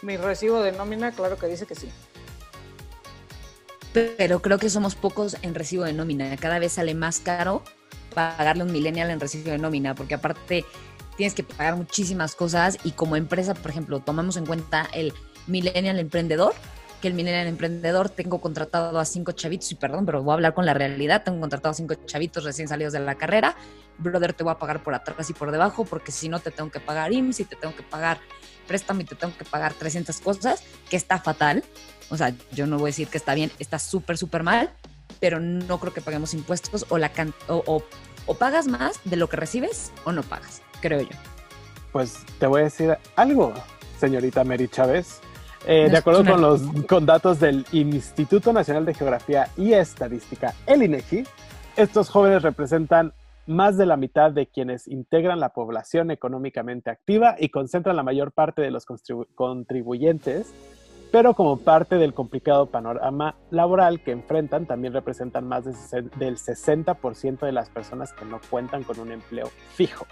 Mi 0.00 0.16
recibo 0.16 0.62
de 0.62 0.72
nómina, 0.72 1.12
claro 1.12 1.36
que 1.36 1.48
dice 1.48 1.66
que 1.66 1.74
sí. 1.74 1.90
Pero 3.92 4.40
creo 4.40 4.58
que 4.58 4.70
somos 4.70 4.94
pocos 4.94 5.36
en 5.42 5.54
recibo 5.54 5.84
de 5.84 5.92
nómina. 5.92 6.36
Cada 6.36 6.58
vez 6.58 6.72
sale 6.72 6.94
más 6.94 7.20
caro 7.20 7.62
pagarle 8.14 8.64
un 8.64 8.72
millennial 8.72 9.10
en 9.10 9.20
recibo 9.20 9.50
de 9.50 9.58
nómina, 9.58 9.94
porque 9.94 10.14
aparte 10.14 10.64
tienes 11.16 11.34
que 11.34 11.42
pagar 11.42 11.76
muchísimas 11.76 12.34
cosas 12.34 12.78
y 12.84 12.92
como 12.92 13.16
empresa, 13.16 13.54
por 13.54 13.70
ejemplo, 13.70 14.00
tomamos 14.00 14.36
en 14.36 14.46
cuenta 14.46 14.88
el 14.92 15.12
millennial 15.46 15.98
emprendedor, 15.98 16.54
que 17.02 17.08
el 17.08 17.14
millennial 17.14 17.48
emprendedor 17.48 18.08
tengo 18.08 18.40
contratado 18.40 18.98
a 18.98 19.04
cinco 19.04 19.32
chavitos, 19.32 19.70
y 19.72 19.74
perdón, 19.74 20.06
pero 20.06 20.22
voy 20.22 20.30
a 20.30 20.34
hablar 20.34 20.54
con 20.54 20.64
la 20.64 20.72
realidad, 20.72 21.24
tengo 21.24 21.40
contratado 21.40 21.72
a 21.72 21.74
cinco 21.74 21.94
chavitos 22.06 22.44
recién 22.44 22.68
salidos 22.68 22.92
de 22.92 23.00
la 23.00 23.16
carrera, 23.16 23.56
brother, 23.98 24.32
te 24.32 24.44
voy 24.44 24.52
a 24.52 24.58
pagar 24.58 24.82
por 24.82 24.94
atrás 24.94 25.28
y 25.28 25.32
por 25.32 25.50
debajo, 25.50 25.84
porque 25.84 26.12
si 26.12 26.28
no 26.28 26.38
te 26.38 26.52
tengo 26.52 26.70
que 26.70 26.78
pagar 26.80 27.12
IMSS 27.12 27.40
y 27.40 27.44
te 27.44 27.56
tengo 27.56 27.74
que 27.74 27.82
pagar 27.82 28.18
préstamo 28.68 29.00
y 29.00 29.04
te 29.04 29.16
tengo 29.16 29.36
que 29.36 29.44
pagar 29.44 29.74
300 29.74 30.20
cosas, 30.20 30.62
que 30.88 30.96
está 30.96 31.18
fatal. 31.18 31.64
O 32.08 32.16
sea, 32.16 32.32
yo 32.52 32.66
no 32.66 32.78
voy 32.78 32.86
a 32.86 32.90
decir 32.90 33.08
que 33.08 33.18
está 33.18 33.34
bien, 33.34 33.50
está 33.58 33.80
súper, 33.80 34.16
súper 34.16 34.44
mal, 34.44 34.70
pero 35.20 35.40
no 35.40 35.80
creo 35.80 35.92
que 35.92 36.00
paguemos 36.00 36.34
impuestos 36.34 36.86
o, 36.88 37.82
o 38.26 38.34
pagas 38.34 38.68
más 38.68 39.00
de 39.04 39.16
lo 39.16 39.28
que 39.28 39.36
recibes 39.36 39.90
o 40.04 40.12
no 40.12 40.22
pagas, 40.22 40.62
creo 40.80 41.00
yo. 41.00 41.16
Pues 41.90 42.14
te 42.38 42.46
voy 42.46 42.60
a 42.60 42.64
decir 42.64 42.96
algo, 43.16 43.52
señorita 43.98 44.44
Mary 44.44 44.68
Chávez. 44.68 45.20
Eh, 45.66 45.88
de 45.90 45.96
acuerdo 45.96 46.24
con 46.24 46.40
los 46.40 46.62
con 46.88 47.06
datos 47.06 47.38
del 47.38 47.64
Instituto 47.72 48.52
Nacional 48.52 48.84
de 48.84 48.94
Geografía 48.94 49.48
y 49.56 49.72
Estadística, 49.72 50.54
el 50.66 50.82
INEGI, 50.82 51.24
estos 51.76 52.10
jóvenes 52.10 52.42
representan 52.42 53.12
más 53.46 53.76
de 53.76 53.86
la 53.86 53.96
mitad 53.96 54.30
de 54.30 54.46
quienes 54.46 54.88
integran 54.88 55.40
la 55.40 55.50
población 55.50 56.10
económicamente 56.10 56.90
activa 56.90 57.36
y 57.38 57.48
concentran 57.48 57.96
la 57.96 58.02
mayor 58.02 58.32
parte 58.32 58.62
de 58.62 58.70
los 58.70 58.86
contribuyentes, 59.34 60.52
pero 61.10 61.34
como 61.34 61.58
parte 61.58 61.96
del 61.96 62.14
complicado 62.14 62.66
panorama 62.66 63.36
laboral 63.50 64.00
que 64.00 64.12
enfrentan, 64.12 64.66
también 64.66 64.92
representan 64.92 65.46
más 65.46 65.64
del 65.64 66.36
60% 66.36 67.40
de 67.40 67.52
las 67.52 67.68
personas 67.68 68.12
que 68.12 68.24
no 68.24 68.40
cuentan 68.48 68.84
con 68.84 68.98
un 68.98 69.12
empleo 69.12 69.50
fijo. 69.74 70.06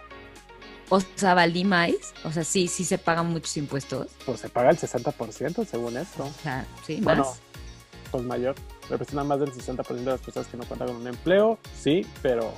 O 0.93 1.01
sea, 1.15 1.35
Valdimais, 1.35 2.13
o 2.25 2.33
sea, 2.33 2.43
sí, 2.43 2.67
sí 2.67 2.85
se 2.85 2.99
pagan 2.99 3.31
muchos 3.31 3.57
impuestos. 3.57 4.09
Pues 4.27 4.41
se 4.41 4.49
paga 4.49 4.71
el 4.71 4.77
60% 4.77 5.65
según 5.65 5.97
esto. 5.97 6.25
O 6.25 6.43
sea, 6.43 6.67
sí, 6.85 6.99
bueno, 7.01 7.27
Pues 8.11 8.25
mayor. 8.25 8.57
Representa 8.89 9.23
más 9.23 9.39
del 9.39 9.53
60% 9.53 9.87
de 9.87 10.05
las 10.05 10.21
personas 10.21 10.49
que 10.49 10.57
no 10.57 10.65
cuentan 10.65 10.89
con 10.89 10.97
un 10.97 11.07
empleo, 11.07 11.59
sí, 11.81 12.05
pero 12.23 12.53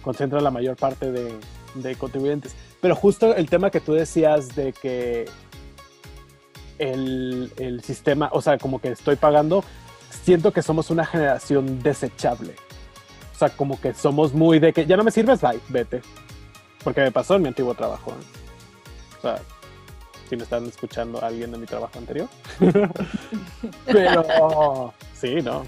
concentra 0.00 0.40
la 0.40 0.50
mayor 0.50 0.76
parte 0.76 1.12
de, 1.12 1.34
de 1.74 1.96
contribuyentes. 1.96 2.54
Pero 2.80 2.96
justo 2.96 3.34
el 3.34 3.50
tema 3.50 3.70
que 3.70 3.80
tú 3.80 3.92
decías 3.92 4.56
de 4.56 4.72
que 4.72 5.28
el, 6.78 7.52
el, 7.58 7.82
sistema, 7.82 8.30
o 8.32 8.40
sea, 8.40 8.56
como 8.56 8.80
que 8.80 8.88
estoy 8.88 9.16
pagando, 9.16 9.62
siento 10.24 10.50
que 10.54 10.62
somos 10.62 10.88
una 10.88 11.04
generación 11.04 11.82
desechable. 11.82 12.54
O 13.34 13.38
sea, 13.38 13.50
como 13.50 13.78
que 13.78 13.92
somos 13.92 14.32
muy 14.32 14.58
de 14.60 14.72
que 14.72 14.86
ya 14.86 14.96
no 14.96 15.04
me 15.04 15.10
sirves, 15.10 15.42
bye, 15.42 15.60
vete. 15.68 16.00
Porque 16.82 17.02
me 17.02 17.10
pasó 17.10 17.36
en 17.36 17.42
mi 17.42 17.48
antiguo 17.48 17.74
trabajo. 17.74 18.10
¿eh? 18.12 19.18
O 19.18 19.20
sea, 19.22 19.38
si 20.28 20.36
me 20.36 20.44
están 20.44 20.64
escuchando 20.66 21.22
alguien 21.22 21.50
de 21.50 21.58
mi 21.58 21.66
trabajo 21.66 21.98
anterior. 21.98 22.28
Pero 23.86 24.94
sí, 25.14 25.42
¿no? 25.42 25.64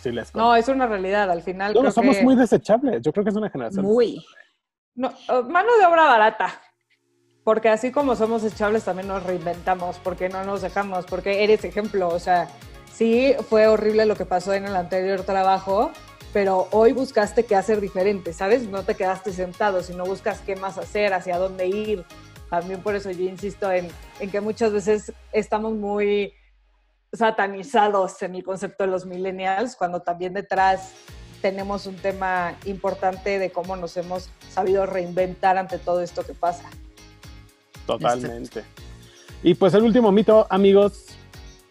Sí 0.00 0.12
les 0.12 0.34
no, 0.34 0.54
es 0.54 0.68
una 0.68 0.86
realidad. 0.86 1.30
Al 1.30 1.42
final. 1.42 1.74
No, 1.74 1.90
somos 1.90 2.22
muy 2.22 2.36
desechables. 2.36 3.02
Yo 3.02 3.12
creo 3.12 3.24
que 3.24 3.30
es 3.30 3.36
una 3.36 3.50
generación. 3.50 3.84
Muy. 3.84 4.24
No, 4.94 5.12
oh, 5.28 5.42
mano 5.42 5.76
de 5.78 5.86
obra 5.86 6.04
barata. 6.04 6.60
Porque 7.44 7.68
así 7.68 7.92
como 7.92 8.16
somos 8.16 8.42
desechables, 8.42 8.84
también 8.84 9.08
nos 9.08 9.22
reinventamos. 9.24 9.98
Porque 9.98 10.28
no 10.28 10.44
nos 10.44 10.62
dejamos. 10.62 11.04
Porque 11.06 11.44
eres 11.44 11.64
ejemplo. 11.64 12.08
O 12.08 12.18
sea, 12.18 12.48
sí 12.92 13.34
fue 13.50 13.66
horrible 13.66 14.06
lo 14.06 14.16
que 14.16 14.24
pasó 14.24 14.54
en 14.54 14.64
el 14.64 14.76
anterior 14.76 15.22
trabajo 15.22 15.90
pero 16.36 16.68
hoy 16.70 16.92
buscaste 16.92 17.46
qué 17.46 17.56
hacer 17.56 17.80
diferente, 17.80 18.34
¿sabes? 18.34 18.68
No 18.68 18.82
te 18.82 18.94
quedaste 18.94 19.32
sentado, 19.32 19.82
sino 19.82 20.04
buscas 20.04 20.42
qué 20.42 20.54
más 20.54 20.76
hacer, 20.76 21.14
hacia 21.14 21.38
dónde 21.38 21.66
ir. 21.66 22.04
También 22.50 22.82
por 22.82 22.94
eso 22.94 23.10
yo 23.10 23.22
insisto 23.22 23.72
en, 23.72 23.88
en 24.20 24.30
que 24.30 24.42
muchas 24.42 24.70
veces 24.70 25.14
estamos 25.32 25.72
muy 25.72 26.34
satanizados 27.10 28.20
en 28.20 28.34
el 28.34 28.44
concepto 28.44 28.84
de 28.84 28.90
los 28.90 29.06
millennials, 29.06 29.76
cuando 29.76 30.00
también 30.00 30.34
detrás 30.34 30.92
tenemos 31.40 31.86
un 31.86 31.96
tema 31.96 32.54
importante 32.66 33.38
de 33.38 33.50
cómo 33.50 33.74
nos 33.74 33.96
hemos 33.96 34.28
sabido 34.50 34.84
reinventar 34.84 35.56
ante 35.56 35.78
todo 35.78 36.02
esto 36.02 36.22
que 36.22 36.34
pasa. 36.34 36.68
Totalmente. 37.86 38.62
Y 39.42 39.54
pues 39.54 39.72
el 39.72 39.84
último 39.84 40.12
mito, 40.12 40.46
amigos, 40.50 41.06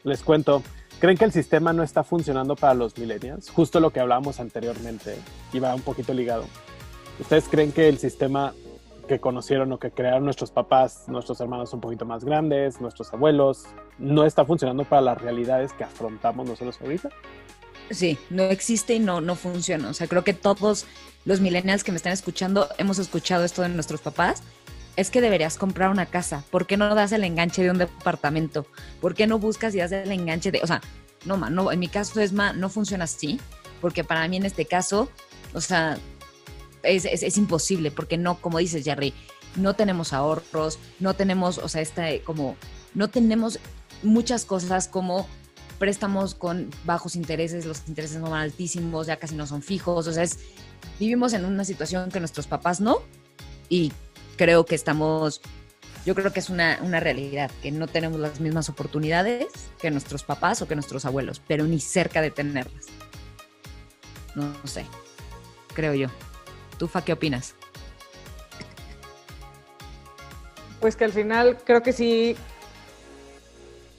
les 0.04 0.24
cuento, 0.24 0.64
¿Creen 1.00 1.18
que 1.18 1.26
el 1.26 1.34
sistema 1.34 1.74
no 1.74 1.84
está 1.84 2.04
funcionando 2.04 2.56
para 2.56 2.74
los 2.74 2.98
millennials? 2.98 3.50
Justo 3.50 3.80
lo 3.80 3.92
que 3.92 4.00
hablábamos 4.00 4.40
anteriormente, 4.40 5.18
iba 5.52 5.76
un 5.76 5.82
poquito 5.82 6.14
ligado. 6.14 6.46
¿Ustedes 7.20 7.46
creen 7.50 7.72
que 7.74 7.90
el 7.90 7.98
sistema 7.98 8.54
que 9.08 9.20
conocieron 9.20 9.72
o 9.74 9.78
que 9.78 9.92
crearon 9.92 10.24
nuestros 10.24 10.52
papás, 10.52 11.04
nuestros 11.08 11.40
hermanos 11.42 11.74
un 11.74 11.82
poquito 11.82 12.06
más 12.06 12.24
grandes, 12.24 12.80
nuestros 12.82 13.14
abuelos, 13.14 13.66
no 13.98 14.26
está 14.26 14.46
funcionando 14.46 14.86
para 14.86 15.02
las 15.02 15.22
realidades 15.22 15.74
que 15.74 15.84
afrontamos 15.84 16.48
nosotros 16.48 16.80
ahorita? 16.82 17.10
Sí, 17.92 18.18
no 18.30 18.44
existe 18.44 18.96
y 18.96 19.00
no, 19.00 19.22
no 19.22 19.36
funciona. 19.36 19.90
O 19.90 19.94
sea, 19.94 20.08
creo 20.08 20.24
que 20.24 20.34
todos 20.34 20.86
los 21.26 21.40
millennials 21.40 21.84
que 21.84 21.92
me 21.92 21.98
están 21.98 22.14
escuchando 22.14 22.68
hemos 22.78 23.00
escuchado 23.00 23.44
esto 23.44 23.62
de 23.62 23.70
nuestros 23.70 24.02
papás. 24.02 24.42
Es 24.96 25.10
que 25.10 25.22
deberías 25.22 25.58
comprar 25.58 25.90
una 25.90 26.06
casa. 26.06 26.44
¿Por 26.52 26.68
qué 26.68 26.78
no 26.78 26.96
das 26.96 27.12
el 27.12 27.24
enganche 27.24 27.64
de 27.64 27.72
un 27.72 27.78
departamento? 27.78 28.66
¿Por 29.02 29.14
qué 29.14 29.28
no 29.28 29.40
buscas 29.40 29.76
y 29.76 29.80
das 29.80 29.92
el 29.92 30.12
enganche 30.12 30.52
de... 30.52 30.62
O 30.64 30.68
sea, 30.68 30.82
no, 31.26 31.38
ma, 31.38 31.50
no, 31.50 31.72
en 31.72 31.80
mi 31.80 31.88
caso 31.88 32.20
es 32.22 32.32
más, 32.32 32.56
no 32.56 32.70
funciona 32.70 33.04
así. 33.04 33.40
Porque 33.82 34.04
para 34.04 34.28
mí 34.28 34.38
en 34.38 34.46
este 34.46 34.66
caso, 34.66 35.10
o 35.54 35.62
sea, 35.62 35.98
es, 36.84 37.06
es, 37.06 37.38
imposible. 37.38 37.92
Porque 37.92 38.18
no, 38.18 38.40
como 38.40 38.60
dices, 38.60 38.86
Jerry, 38.86 39.14
no 39.56 39.74
tenemos 39.74 40.14
ahorros, 40.14 40.80
no 41.00 41.14
tenemos, 41.14 41.58
o 41.58 41.68
sea, 41.68 41.82
esta 41.82 42.08
como, 42.24 42.56
no 42.94 43.10
tenemos 43.10 43.60
muchas 44.04 44.46
cosas 44.46 44.88
como 44.88 45.28
préstamos 45.78 46.36
con 46.36 46.70
bajos 46.86 47.16
intereses, 47.16 47.66
los 47.66 47.88
intereses 47.88 48.22
no 48.22 48.30
van 48.30 48.42
altísimos, 48.42 49.08
ya 49.08 49.18
casi 49.18 49.36
no 49.36 49.46
son 49.46 49.62
fijos, 49.62 50.08
o 50.08 50.14
sea, 50.14 50.24
es, 50.24 50.40
vivimos 51.00 51.34
en 51.34 51.46
una 51.46 51.66
situación 51.66 52.10
que 52.12 52.20
nuestros 52.20 52.48
papás 52.48 52.80
no, 52.80 53.00
y 53.68 53.92
creo 54.36 54.66
que 54.66 54.76
estamos, 54.76 55.42
yo 56.06 56.16
creo 56.16 56.32
que 56.32 56.40
es 56.40 56.50
una, 56.50 56.80
una 56.82 57.00
realidad, 57.00 57.52
que 57.62 57.72
no 57.72 57.88
tenemos 57.88 58.20
las 58.20 58.40
mismas 58.40 58.70
oportunidades 58.70 59.48
que 59.80 59.92
nuestros 59.92 60.24
papás 60.24 60.62
o 60.62 60.68
que 60.68 60.76
nuestros 60.76 61.06
abuelos, 61.06 61.42
pero 61.48 61.66
ni 61.66 61.80
cerca 61.80 62.22
de 62.22 62.32
tenerlas. 62.32 62.88
No, 64.36 64.54
sé, 64.66 64.86
creo 65.74 65.94
yo. 65.94 66.08
¿Tú, 66.78 66.88
Fa, 66.88 67.04
qué 67.04 67.14
opinas? 67.14 67.56
Pues 70.82 70.96
que 70.96 71.06
al 71.06 71.14
final 71.14 71.58
creo 71.64 71.82
que 71.82 71.94
sí 71.94 72.36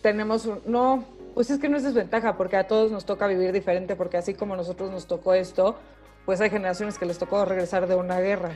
tenemos 0.03 0.45
un, 0.45 0.61
no, 0.67 1.05
pues 1.35 1.51
es 1.51 1.59
que 1.59 1.69
no 1.69 1.77
es 1.77 1.83
desventaja, 1.83 2.37
porque 2.37 2.57
a 2.57 2.67
todos 2.69 2.93
nos 2.93 3.07
toca 3.07 3.27
vivir 3.27 3.53
diferente, 3.53 3.97
porque 3.97 4.19
así 4.19 4.35
como 4.35 4.55
a 4.55 4.57
nosotros 4.57 4.91
nos 4.91 5.07
tocó 5.07 5.35
esto, 5.35 5.77
pues 6.27 6.41
hay 6.41 6.51
generaciones 6.51 6.99
que 6.99 7.07
les 7.07 7.19
tocó 7.19 7.45
regresar 7.45 7.87
de 7.87 7.95
una 7.95 8.21
guerra. 8.21 8.53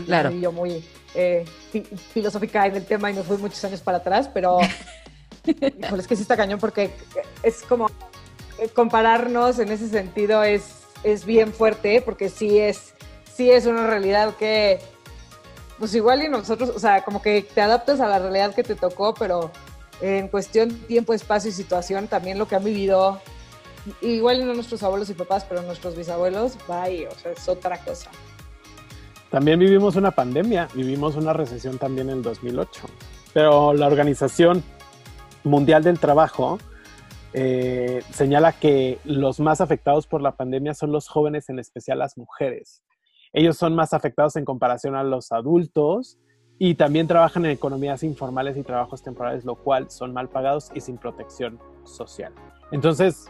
Claro. 0.00 0.30
Yo 0.30 0.52
muy 0.52 0.84
eh, 1.14 1.44
fi- 1.70 1.82
filosófica 2.12 2.66
en 2.66 2.76
el 2.76 2.84
tema 2.84 3.10
y 3.10 3.14
me 3.14 3.22
fui 3.22 3.36
muchos 3.38 3.62
años 3.64 3.80
para 3.80 3.98
atrás, 3.98 4.28
pero 4.32 4.58
híjole, 5.46 6.02
es 6.02 6.08
que 6.08 6.16
sí 6.16 6.22
está 6.22 6.36
cañón 6.36 6.58
porque 6.60 6.90
es 7.42 7.62
como 7.62 7.88
eh, 8.58 8.68
compararnos 8.68 9.58
en 9.58 9.70
ese 9.70 9.88
sentido 9.88 10.42
es, 10.42 10.64
es 11.02 11.24
bien 11.24 11.52
fuerte, 11.52 12.00
porque 12.02 12.28
sí 12.28 12.58
es, 12.58 12.94
sí 13.34 13.50
es 13.50 13.66
una 13.66 13.86
realidad 13.86 14.34
que, 14.36 14.80
pues 15.78 15.94
igual 15.94 16.22
y 16.22 16.28
nosotros, 16.28 16.70
o 16.70 16.78
sea, 16.78 17.02
como 17.04 17.20
que 17.20 17.42
te 17.42 17.60
adaptas 17.60 18.00
a 18.00 18.06
la 18.06 18.18
realidad 18.18 18.54
que 18.54 18.62
te 18.62 18.74
tocó, 18.74 19.14
pero 19.14 19.50
en 20.00 20.28
cuestión 20.28 20.70
tiempo, 20.86 21.12
espacio 21.14 21.50
y 21.50 21.52
situación, 21.52 22.08
también 22.08 22.38
lo 22.38 22.48
que 22.48 22.56
han 22.56 22.64
vivido, 22.64 23.20
igual 24.00 24.46
no 24.46 24.54
nuestros 24.54 24.82
abuelos 24.82 25.10
y 25.10 25.14
papás, 25.14 25.44
pero 25.48 25.62
nuestros 25.62 25.96
bisabuelos, 25.96 26.56
vaya, 26.66 27.08
o 27.10 27.18
sea, 27.18 27.32
es 27.32 27.48
otra 27.48 27.78
cosa. 27.78 28.10
También 29.34 29.58
vivimos 29.58 29.96
una 29.96 30.12
pandemia, 30.12 30.68
vivimos 30.74 31.16
una 31.16 31.32
recesión 31.32 31.76
también 31.76 32.08
en 32.08 32.18
el 32.18 32.22
2008, 32.22 32.82
pero 33.32 33.74
la 33.74 33.88
Organización 33.88 34.62
Mundial 35.42 35.82
del 35.82 35.98
Trabajo 35.98 36.60
eh, 37.32 38.04
señala 38.12 38.52
que 38.52 39.00
los 39.02 39.40
más 39.40 39.60
afectados 39.60 40.06
por 40.06 40.22
la 40.22 40.36
pandemia 40.36 40.72
son 40.72 40.92
los 40.92 41.08
jóvenes, 41.08 41.48
en 41.48 41.58
especial 41.58 41.98
las 41.98 42.16
mujeres. 42.16 42.84
Ellos 43.32 43.56
son 43.56 43.74
más 43.74 43.92
afectados 43.92 44.36
en 44.36 44.44
comparación 44.44 44.94
a 44.94 45.02
los 45.02 45.32
adultos 45.32 46.16
y 46.56 46.76
también 46.76 47.08
trabajan 47.08 47.44
en 47.44 47.50
economías 47.50 48.04
informales 48.04 48.56
y 48.56 48.62
trabajos 48.62 49.02
temporales, 49.02 49.44
lo 49.44 49.56
cual 49.56 49.90
son 49.90 50.12
mal 50.12 50.28
pagados 50.28 50.70
y 50.76 50.80
sin 50.80 50.96
protección 50.96 51.58
social. 51.82 52.32
Entonces, 52.70 53.26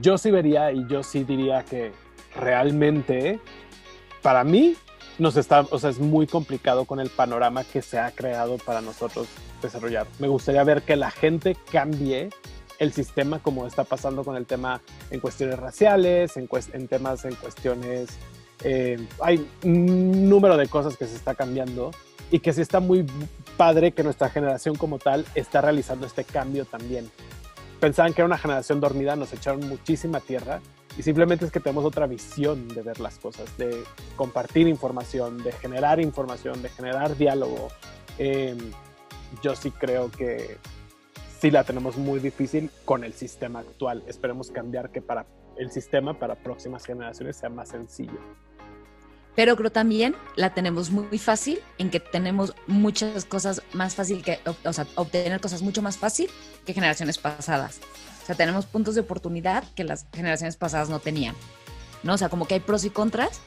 yo 0.00 0.16
sí 0.16 0.30
vería 0.30 0.72
y 0.72 0.86
yo 0.88 1.02
sí 1.02 1.22
diría 1.22 1.66
que 1.66 1.92
realmente, 2.34 3.40
para 4.22 4.42
mí, 4.42 4.74
nos 5.18 5.36
está, 5.36 5.66
o 5.70 5.78
sea, 5.78 5.90
es 5.90 5.98
muy 5.98 6.26
complicado 6.26 6.84
con 6.84 7.00
el 7.00 7.10
panorama 7.10 7.64
que 7.64 7.82
se 7.82 7.98
ha 7.98 8.10
creado 8.10 8.58
para 8.58 8.80
nosotros 8.80 9.28
desarrollar. 9.62 10.06
Me 10.18 10.28
gustaría 10.28 10.64
ver 10.64 10.82
que 10.82 10.96
la 10.96 11.10
gente 11.10 11.56
cambie 11.70 12.30
el 12.78 12.92
sistema 12.92 13.38
como 13.38 13.66
está 13.66 13.84
pasando 13.84 14.24
con 14.24 14.36
el 14.36 14.46
tema 14.46 14.80
en 15.10 15.20
cuestiones 15.20 15.58
raciales, 15.58 16.36
en, 16.36 16.46
cuest 16.46 16.74
en 16.74 16.88
temas, 16.88 17.24
en 17.24 17.34
cuestiones, 17.36 18.10
eh, 18.62 18.98
hay 19.20 19.46
un 19.62 20.28
número 20.28 20.56
de 20.56 20.66
cosas 20.68 20.96
que 20.96 21.06
se 21.06 21.16
está 21.16 21.34
cambiando 21.34 21.90
y 22.30 22.40
que 22.40 22.52
sí 22.52 22.60
está 22.60 22.80
muy 22.80 23.06
padre 23.56 23.92
que 23.92 24.02
nuestra 24.02 24.30
generación 24.30 24.76
como 24.76 24.98
tal 24.98 25.24
está 25.34 25.60
realizando 25.60 26.06
este 26.06 26.24
cambio 26.24 26.64
también. 26.64 27.10
Pensaban 27.78 28.14
que 28.14 28.22
era 28.22 28.26
una 28.26 28.38
generación 28.38 28.80
dormida, 28.80 29.16
nos 29.16 29.32
echaron 29.32 29.68
muchísima 29.68 30.20
tierra 30.20 30.60
y 30.96 31.02
simplemente 31.02 31.44
es 31.44 31.50
que 31.50 31.60
tenemos 31.60 31.84
otra 31.84 32.06
visión 32.06 32.68
de 32.68 32.82
ver 32.82 33.00
las 33.00 33.18
cosas, 33.18 33.56
de 33.58 33.82
compartir 34.16 34.68
información, 34.68 35.42
de 35.42 35.52
generar 35.52 36.00
información, 36.00 36.62
de 36.62 36.68
generar 36.68 37.16
diálogo. 37.16 37.68
Eh, 38.18 38.56
yo 39.42 39.56
sí 39.56 39.70
creo 39.72 40.10
que 40.10 40.58
sí 41.40 41.50
la 41.50 41.64
tenemos 41.64 41.96
muy 41.96 42.20
difícil 42.20 42.70
con 42.84 43.02
el 43.02 43.12
sistema 43.12 43.60
actual. 43.60 44.04
Esperemos 44.06 44.50
cambiar 44.50 44.90
que 44.90 45.02
para 45.02 45.26
el 45.58 45.70
sistema, 45.72 46.18
para 46.18 46.36
próximas 46.36 46.84
generaciones, 46.84 47.36
sea 47.36 47.48
más 47.48 47.70
sencillo. 47.70 48.18
Pero 49.34 49.56
creo 49.56 49.72
también 49.72 50.14
la 50.36 50.54
tenemos 50.54 50.90
muy 50.90 51.18
fácil 51.18 51.58
en 51.78 51.90
que 51.90 51.98
tenemos 51.98 52.54
muchas 52.68 53.24
cosas 53.24 53.62
más 53.72 53.96
fácil 53.96 54.22
que, 54.22 54.38
o 54.64 54.72
sea, 54.72 54.86
obtener 54.94 55.40
cosas 55.40 55.60
mucho 55.60 55.82
más 55.82 55.98
fácil 55.98 56.30
que 56.64 56.72
generaciones 56.72 57.18
pasadas. 57.18 57.80
O 58.24 58.26
sea, 58.26 58.34
tenemos 58.34 58.64
puntos 58.64 58.94
de 58.94 59.02
oportunidad 59.02 59.64
que 59.74 59.84
las 59.84 60.06
generaciones 60.14 60.56
pasadas 60.56 60.88
no 60.88 60.98
tenían. 60.98 61.34
¿No? 62.02 62.14
O 62.14 62.18
sea, 62.18 62.30
como 62.30 62.46
que 62.46 62.54
hay 62.54 62.60
pros 62.60 62.86
y 62.86 62.90
contras, 62.90 63.42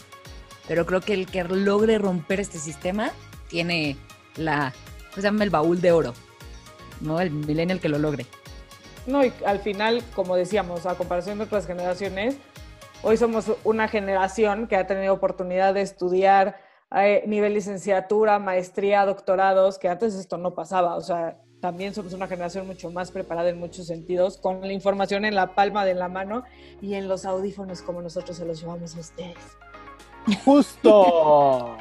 pero 0.68 0.86
creo 0.86 1.02
que 1.02 1.16
el 1.16 1.26
que 1.26 1.44
logre 1.44 1.98
romper 1.98 2.40
este 2.40 2.60
sistema 2.60 3.10
tiene 3.50 3.98
la, 4.36 4.72
¿cómo 5.10 5.16
se 5.16 5.22
llama? 5.24 5.44
El 5.44 5.50
baúl 5.50 5.82
de 5.82 5.92
oro, 5.92 6.14
¿no? 7.02 7.20
El 7.20 7.32
millennial 7.32 7.80
que 7.80 7.90
lo 7.90 7.98
logre. 7.98 8.28
No, 9.08 9.26
y 9.26 9.34
al 9.48 9.60
final, 9.62 10.04
como 10.14 10.36
decíamos, 10.36 10.86
a 10.86 10.94
comparación 10.94 11.40
de 11.40 11.46
otras 11.46 11.66
generaciones, 11.66 12.38
hoy 13.02 13.18
somos 13.18 13.52
una 13.64 13.88
generación 13.88 14.68
que 14.68 14.76
ha 14.76 14.86
tenido 14.86 15.12
oportunidad 15.12 15.74
de 15.74 15.82
estudiar 15.82 16.60
eh, 16.96 17.24
nivel 17.26 17.56
licenciatura, 17.56 18.38
maestría, 18.38 19.08
doctorados, 19.08 19.80
que 19.80 19.90
antes 19.90 20.14
esto 20.14 20.38
no 20.38 20.54
pasaba. 20.54 20.96
O 20.98 21.02
sea, 21.02 21.40
también 21.60 21.94
somos 21.94 22.14
una 22.14 22.28
generación 22.28 22.68
mucho 22.68 22.92
más 22.92 23.12
preparada 23.12 23.50
en 23.50 23.60
muchos 23.60 23.88
sentidos, 23.88 24.38
con 24.38 24.62
la 24.62 24.74
información 24.74 25.26
en 25.26 25.36
la 25.36 25.56
palma 25.56 25.86
de 25.86 25.96
la 25.96 26.08
mano 26.08 26.44
y 26.82 26.94
en 26.94 27.08
los 27.08 27.26
audífonos 27.26 27.82
como 27.82 28.02
nosotros 28.02 28.38
se 28.38 28.46
los 28.46 28.60
llevamos 28.60 28.96
a 28.96 29.00
ustedes. 29.00 29.38
Justo, 30.44 31.78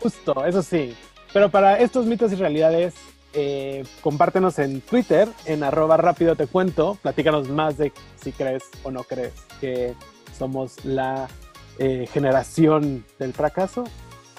justo, 0.00 0.44
eso 0.44 0.62
sí. 0.62 0.94
Pero 1.32 1.50
para 1.50 1.78
estos 1.78 2.06
mitos 2.06 2.32
y 2.32 2.36
realidades, 2.36 2.94
eh, 3.32 3.84
compártenos 4.02 4.58
en 4.58 4.82
Twitter, 4.82 5.28
en 5.46 5.62
arroba 5.62 5.96
rápido 5.96 6.36
te 6.36 6.46
cuento, 6.46 6.98
platícanos 7.00 7.48
más 7.48 7.78
de 7.78 7.92
si 8.22 8.30
crees 8.32 8.64
o 8.82 8.90
no 8.90 9.04
crees 9.04 9.32
que 9.60 9.94
somos 10.38 10.84
la 10.84 11.28
eh, 11.78 12.06
generación 12.12 13.04
del 13.18 13.32
fracaso 13.32 13.84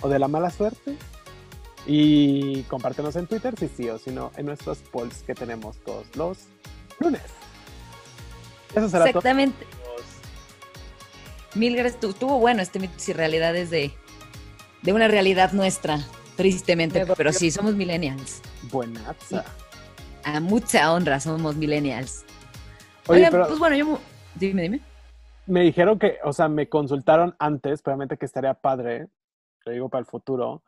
o 0.02 0.10
de 0.10 0.20
la 0.20 0.28
mala 0.28 0.52
suerte. 0.52 0.96
Y 1.86 2.64
compártenos 2.64 3.16
en 3.18 3.28
Twitter 3.28 3.56
si 3.58 3.68
sí 3.68 3.90
o 3.90 3.98
si 3.98 4.12
no 4.12 4.32
en 4.38 4.46
nuestros 4.46 4.80
polls 4.80 5.24
que 5.24 5.36
tenemos 5.36 5.78
todos 5.80 6.08
los 6.16 6.38
lunes. 7.00 7.22
Eso 8.74 8.88
será 8.90 9.04
todo. 9.06 9.08
Exactamente. 9.20 9.66
Mil 11.56 11.76
gracias. 11.76 12.00
Tu- 12.00 12.10
Estuvo 12.10 12.40
bueno 12.40 12.62
este 12.62 12.80
mitos 12.80 13.08
y 13.10 13.14
realidades 13.14 13.70
de, 13.70 13.94
de 14.82 14.94
una 14.94 15.08
realidad 15.08 15.52
nuestra, 15.52 16.00
tristemente, 16.38 17.06
pero 17.18 17.32
sí, 17.34 17.52
somos 17.52 17.76
millennials. 17.76 18.42
Buenaza. 18.72 19.44
A 20.24 20.40
mucha 20.40 20.92
honra 20.94 21.20
somos 21.20 21.56
millennials. 21.58 22.24
Oye, 23.08 23.20
Oigan, 23.20 23.32
pero 23.32 23.48
pues 23.48 23.60
bueno, 23.60 23.76
yo... 23.76 24.00
Dime, 24.36 24.62
dime. 24.64 24.80
me 25.46 25.62
dijeron 25.62 26.00
que, 26.00 26.18
o 26.24 26.32
sea, 26.34 26.48
me 26.48 26.70
consultaron 26.70 27.36
antes, 27.38 27.82
probablemente 27.82 28.18
que 28.18 28.26
estaría 28.26 28.54
padre, 28.56 29.10
lo 29.66 29.72
digo 29.74 29.90
para 29.90 30.00
el 30.00 30.06
futuro, 30.06 30.64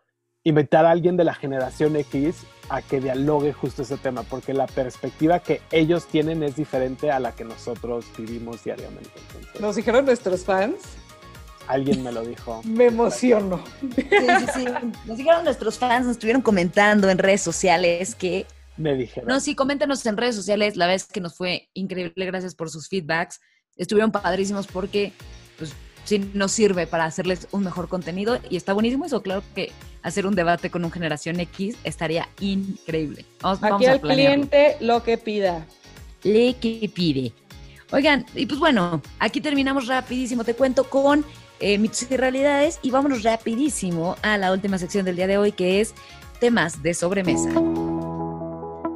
invitar 0.45 0.85
a 0.85 0.91
alguien 0.91 1.17
de 1.17 1.23
la 1.23 1.33
generación 1.33 1.95
X 1.97 2.45
a 2.69 2.81
que 2.81 3.01
dialogue 3.01 3.51
justo 3.51 3.81
ese 3.81 3.97
tema, 3.97 4.23
porque 4.23 4.53
la 4.53 4.67
perspectiva 4.67 5.39
que 5.39 5.61
ellos 5.71 6.07
tienen 6.07 6.43
es 6.43 6.55
diferente 6.55 7.11
a 7.11 7.19
la 7.19 7.33
que 7.33 7.43
nosotros 7.43 8.05
vivimos 8.17 8.63
diariamente. 8.63 9.09
Entonces, 9.31 9.61
Nos 9.61 9.75
dijeron 9.75 10.05
nuestros 10.05 10.45
fans, 10.45 10.75
alguien 11.67 12.03
me 12.03 12.11
lo 12.11 12.23
dijo. 12.23 12.61
me 12.65 12.85
emociono. 12.85 13.63
Sí, 13.81 14.05
sí, 14.09 14.45
sí. 14.53 14.65
Nos 15.05 15.17
dijeron 15.17 15.43
nuestros 15.43 15.79
fans, 15.79 16.05
nos 16.05 16.13
estuvieron 16.13 16.41
comentando 16.41 17.09
en 17.09 17.17
redes 17.17 17.41
sociales 17.41 18.15
que... 18.15 18.45
Me 18.77 18.93
dijeron. 18.93 19.27
No, 19.27 19.39
sí, 19.39 19.55
coméntanos 19.55 20.05
en 20.05 20.17
redes 20.17 20.35
sociales. 20.35 20.75
La 20.75 20.85
vez 20.85 21.05
que 21.05 21.21
nos 21.21 21.35
fue 21.35 21.69
increíble, 21.73 22.25
gracias 22.25 22.53
por 22.53 22.69
sus 22.69 22.87
feedbacks. 22.87 23.39
Estuvieron 23.77 24.11
padrísimos 24.11 24.67
porque, 24.67 25.13
pues, 25.57 25.73
sí 26.05 26.31
nos 26.33 26.51
sirve 26.51 26.87
para 26.87 27.05
hacerles 27.05 27.47
un 27.51 27.63
mejor 27.63 27.89
contenido 27.89 28.39
y 28.49 28.55
está 28.55 28.73
buenísimo 28.73 29.05
eso. 29.05 29.21
Claro 29.21 29.43
que 29.53 29.71
hacer 30.01 30.25
un 30.25 30.35
debate 30.35 30.69
con 30.69 30.85
un 30.85 30.91
generación 30.91 31.39
X 31.39 31.75
estaría 31.83 32.29
increíble. 32.39 33.25
Vamos, 33.41 33.59
vamos 33.59 33.81
Aquí 33.81 33.85
a 33.87 33.91
al 33.93 34.01
cliente 34.01 34.77
lo 34.79 35.03
que 35.03 35.17
pida. 35.17 35.65
Le 36.23 36.53
que 36.53 36.89
pide. 36.93 37.33
Oigan, 37.91 38.25
y 38.33 38.45
pues 38.45 38.59
bueno, 38.59 39.01
aquí 39.19 39.41
terminamos 39.41 39.87
rapidísimo. 39.87 40.43
Te 40.43 40.53
cuento 40.53 40.85
con 40.85 41.25
eh, 41.59 41.77
mitos 41.77 42.07
y 42.09 42.17
realidades 42.17 42.79
y 42.81 42.91
vámonos 42.91 43.23
rapidísimo 43.23 44.15
a 44.21 44.37
la 44.37 44.51
última 44.51 44.77
sección 44.77 45.05
del 45.05 45.15
día 45.15 45.27
de 45.27 45.37
hoy 45.37 45.51
que 45.51 45.81
es 45.81 45.93
temas 46.39 46.81
de 46.83 46.93
sobremesa. 46.93 47.51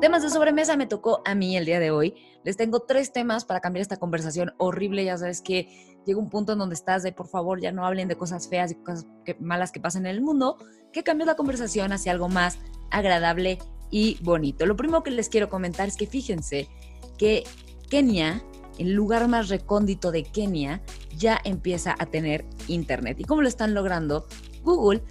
Temas 0.02 0.24
de 0.24 0.30
sobremesa 0.30 0.78
me 0.78 0.88
tocó 0.88 1.22
a 1.26 1.36
mí 1.36 1.58
el 1.58 1.66
día 1.66 1.80
de 1.80 1.92
hoy. 1.92 2.16
Les 2.46 2.56
tengo 2.56 2.80
tres 2.80 3.12
temas 3.12 3.44
para 3.44 3.60
cambiar 3.60 3.82
esta 3.82 3.98
conversación 3.98 4.54
horrible. 4.58 5.04
Ya 5.04 5.18
sabes 5.18 5.42
que 5.42 6.00
llega 6.06 6.18
un 6.18 6.30
punto 6.30 6.54
en 6.54 6.60
donde 6.60 6.76
estás 6.76 7.04
de 7.04 7.12
por 7.12 7.28
favor 7.28 7.60
ya 7.60 7.74
no 7.74 7.86
hablen 7.86 8.08
de 8.08 8.16
cosas 8.16 8.48
feas 8.48 8.72
y 8.72 8.76
cosas 8.76 9.06
que- 9.26 9.36
malas 9.42 9.74
que 9.74 9.82
pasan 9.82 10.06
en 10.06 10.16
el 10.16 10.22
mundo, 10.22 10.58
que 10.94 11.04
cambies 11.04 11.28
la 11.28 11.36
conversación 11.36 11.92
hacia 11.92 12.14
algo 12.14 12.30
más 12.30 12.60
agradable 12.92 13.60
y 13.92 14.18
bonito. 14.24 14.66
Lo 14.66 14.78
primero 14.78 15.04
que 15.04 15.12
les 15.12 15.28
quiero 15.28 15.50
comentar 15.50 15.90
es 15.90 15.98
que 15.98 16.08
fíjense 16.08 16.70
que 17.18 17.44
Kenia, 17.90 18.42
el 18.78 18.94
lugar 18.94 19.28
más 19.28 19.50
recóndito 19.50 20.12
de 20.12 20.24
Kenia, 20.24 20.82
ya 21.18 21.38
empieza 21.44 21.94
a 22.00 22.06
tener 22.06 22.46
internet. 22.70 23.20
¿Y 23.20 23.26
cómo 23.26 23.42
lo 23.42 23.50
están 23.50 23.74
logrando? 23.74 24.28
Google 24.64 25.04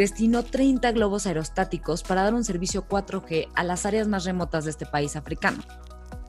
destinó 0.00 0.42
30 0.42 0.92
globos 0.92 1.26
aerostáticos 1.26 2.02
para 2.02 2.22
dar 2.22 2.32
un 2.32 2.42
servicio 2.42 2.88
4G 2.88 3.48
a 3.54 3.62
las 3.64 3.84
áreas 3.84 4.08
más 4.08 4.24
remotas 4.24 4.64
de 4.64 4.70
este 4.70 4.86
país 4.86 5.14
africano. 5.14 5.62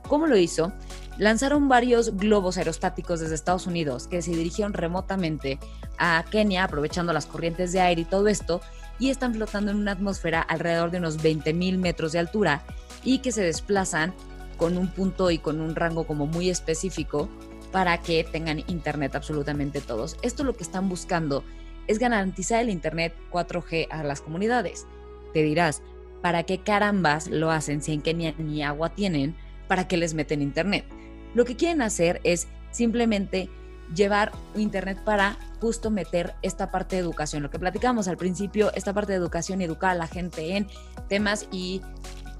¿Cómo 0.09 0.27
lo 0.27 0.35
hizo? 0.35 0.73
Lanzaron 1.17 1.69
varios 1.69 2.17
globos 2.17 2.57
aerostáticos 2.57 3.21
desde 3.21 3.35
Estados 3.35 3.67
Unidos 3.67 4.07
que 4.07 4.21
se 4.21 4.31
dirigieron 4.31 4.73
remotamente 4.73 5.57
a 5.97 6.25
Kenia, 6.29 6.65
aprovechando 6.65 7.13
las 7.13 7.27
corrientes 7.27 7.71
de 7.71 7.79
aire 7.79 8.01
y 8.01 8.05
todo 8.05 8.27
esto, 8.27 8.59
y 8.99 9.09
están 9.09 9.33
flotando 9.33 9.71
en 9.71 9.77
una 9.77 9.93
atmósfera 9.93 10.41
alrededor 10.41 10.91
de 10.91 10.97
unos 10.97 11.19
20.000 11.19 11.77
metros 11.77 12.11
de 12.11 12.19
altura 12.19 12.65
y 13.05 13.19
que 13.19 13.31
se 13.31 13.41
desplazan 13.41 14.13
con 14.57 14.77
un 14.77 14.89
punto 14.89 15.31
y 15.31 15.37
con 15.37 15.61
un 15.61 15.75
rango 15.75 16.05
como 16.05 16.27
muy 16.27 16.49
específico 16.49 17.29
para 17.71 17.99
que 17.99 18.25
tengan 18.25 18.65
internet 18.67 19.15
absolutamente 19.15 19.79
todos. 19.79 20.17
Esto 20.23 20.43
lo 20.43 20.57
que 20.57 20.63
están 20.63 20.89
buscando 20.89 21.45
es 21.87 21.99
garantizar 21.99 22.61
el 22.61 22.69
internet 22.69 23.13
4G 23.31 23.87
a 23.89 24.03
las 24.03 24.21
comunidades. 24.21 24.85
Te 25.33 25.43
dirás, 25.43 25.81
¿para 26.21 26.43
qué 26.43 26.59
carambas 26.59 27.27
lo 27.27 27.51
hacen 27.51 27.81
si 27.81 27.93
en 27.93 28.01
Kenia 28.01 28.33
ni 28.37 28.63
agua 28.63 28.89
tienen? 28.89 29.35
¿Para 29.67 29.87
qué 29.87 29.97
les 29.97 30.13
meten 30.13 30.41
internet? 30.41 30.85
Lo 31.33 31.45
que 31.45 31.55
quieren 31.55 31.81
hacer 31.81 32.19
es 32.23 32.47
simplemente 32.71 33.49
llevar 33.95 34.31
internet 34.55 34.99
para 35.03 35.37
justo 35.59 35.91
meter 35.91 36.33
esta 36.41 36.71
parte 36.71 36.95
de 36.95 37.01
educación. 37.01 37.43
Lo 37.43 37.49
que 37.49 37.59
platicamos 37.59 38.07
al 38.07 38.17
principio, 38.17 38.71
esta 38.73 38.93
parte 38.93 39.11
de 39.11 39.17
educación 39.17 39.61
y 39.61 39.65
educar 39.65 39.91
a 39.91 39.95
la 39.95 40.07
gente 40.07 40.57
en 40.57 40.67
temas 41.07 41.47
y 41.51 41.81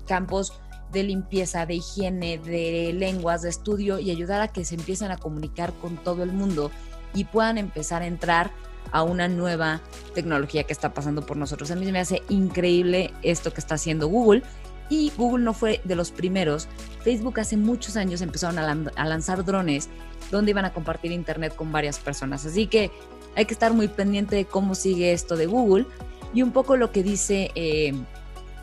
campos 0.08 0.54
de 0.92 1.04
limpieza, 1.04 1.66
de 1.66 1.76
higiene, 1.76 2.38
de 2.38 2.94
lenguas, 2.94 3.42
de 3.44 3.50
estudio 3.50 4.00
y 4.00 4.12
ayudar 4.12 4.42
a 4.42 4.50
que 4.50 4.66
se 4.66 4.76
empiecen 4.76 5.12
a 5.12 5.18
comunicar 5.18 5.74
con 5.74 5.98
todo 5.98 6.24
el 6.24 6.34
mundo 6.34 6.72
y 7.14 7.26
puedan 7.26 7.58
empezar 7.58 8.02
a 8.02 8.08
entrar 8.08 8.52
a 8.92 9.04
una 9.04 9.28
nueva 9.28 9.82
tecnología 10.14 10.64
que 10.64 10.74
está 10.74 10.94
pasando 10.94 11.26
por 11.26 11.38
nosotros. 11.38 11.72
A 11.72 11.76
mí 11.76 11.90
me 11.92 12.00
hace 12.00 12.22
increíble 12.30 13.14
esto 13.24 13.54
que 13.54 13.60
está 13.60 13.76
haciendo 13.76 14.08
Google 14.08 14.44
y 14.90 15.12
Google 15.18 15.44
no 15.44 15.54
fue 15.54 15.82
de 15.84 15.96
los 15.96 16.12
primeros. 16.12 16.68
Facebook 17.04 17.40
hace 17.40 17.58
muchos 17.58 17.96
años 17.96 18.22
empezaron 18.22 18.60
a, 18.60 19.06
lanzar 19.06 19.46
drones 19.46 19.90
donde 20.30 20.52
iban 20.52 20.66
a 20.66 20.74
compartir 20.74 21.12
internet 21.12 21.56
con 21.56 21.72
varias 21.72 22.00
personas. 22.00 22.46
Así 22.46 22.68
que 22.68 22.92
hay 23.36 23.46
que 23.46 23.54
estar 23.54 23.74
muy 23.74 23.88
pendiente 23.88 24.36
de 24.36 24.46
cómo 24.46 24.76
sigue 24.76 25.14
esto 25.14 25.38
de 25.38 25.46
Google 25.46 25.86
y 26.34 26.42
un 26.42 26.52
poco 26.52 26.76
lo 26.76 26.92
que 26.92 27.04
dice 27.04 27.52
eh, 27.56 27.94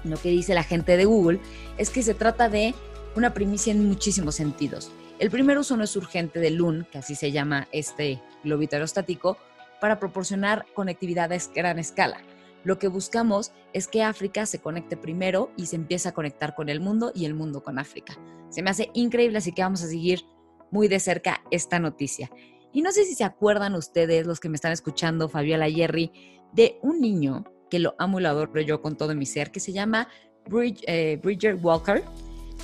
lo 0.05 0.17
que 0.17 0.31
dice 0.31 0.55
la 0.55 0.63
gente 0.63 0.97
de 0.97 1.05
Google 1.05 1.41
es 1.77 1.91
que 1.91 2.03
se 2.03 2.15
trata 2.15 2.49
de 2.49 2.75
una 3.17 3.35
primicia 3.35 3.73
en 3.73 3.87
muchísimos 3.87 4.37
sentidos. 4.37 4.91
El 5.19 5.31
primer 5.31 5.59
uso 5.59 5.77
no 5.77 5.85
es 5.85 5.97
urgente 5.97 6.39
de 6.39 6.51
LUN, 6.51 6.87
que 6.93 6.99
así 6.99 7.15
se 7.15 7.33
llama 7.33 7.67
este 7.73 8.23
globito 8.45 8.77
aerostático, 8.77 9.37
para 9.81 9.99
proporcionar 9.99 10.67
conectividad 10.75 11.33
a 11.33 11.39
gran 11.55 11.79
escala. 11.79 12.21
Lo 12.65 12.79
que 12.79 12.89
buscamos 12.89 13.53
es 13.73 13.89
que 13.89 14.03
África 14.03 14.45
se 14.47 14.59
conecte 14.59 14.97
primero 14.97 15.53
y 15.57 15.67
se 15.67 15.77
empiece 15.77 16.09
a 16.09 16.13
conectar 16.13 16.55
con 16.55 16.69
el 16.69 16.81
mundo 16.81 17.13
y 17.15 17.25
el 17.25 17.35
mundo 17.35 17.63
con 17.63 17.79
África. 17.79 18.19
Se 18.51 18.63
me 18.63 18.71
hace 18.71 18.91
increíble, 18.95 19.39
así 19.39 19.53
que 19.53 19.63
vamos 19.63 19.83
a 19.83 19.89
seguir 19.89 20.25
muy 20.71 20.89
de 20.89 21.01
cerca 21.01 21.43
esta 21.51 21.79
noticia. 21.79 22.31
Y 22.73 22.83
no 22.83 22.93
sé 22.93 23.05
si 23.05 23.15
se 23.15 23.25
acuerdan 23.25 23.75
ustedes, 23.75 24.27
los 24.27 24.41
que 24.41 24.49
me 24.49 24.57
están 24.57 24.73
escuchando, 24.73 25.29
Fabiola 25.29 25.71
Jerry, 25.71 26.13
de 26.53 26.79
un 26.83 27.01
niño 27.01 27.45
que 27.71 27.79
lo 27.79 27.95
amo 27.99 28.19
y 28.19 28.23
lo 28.23 28.29
adoro 28.31 28.61
yo 28.61 28.83
con 28.83 28.97
todo 28.97 29.15
mi 29.15 29.27
ser, 29.27 29.51
que 29.51 29.61
se 29.61 29.73
llama 29.73 30.09
eh, 30.87 31.21
Bridger 31.23 31.55
Walker. 31.57 32.03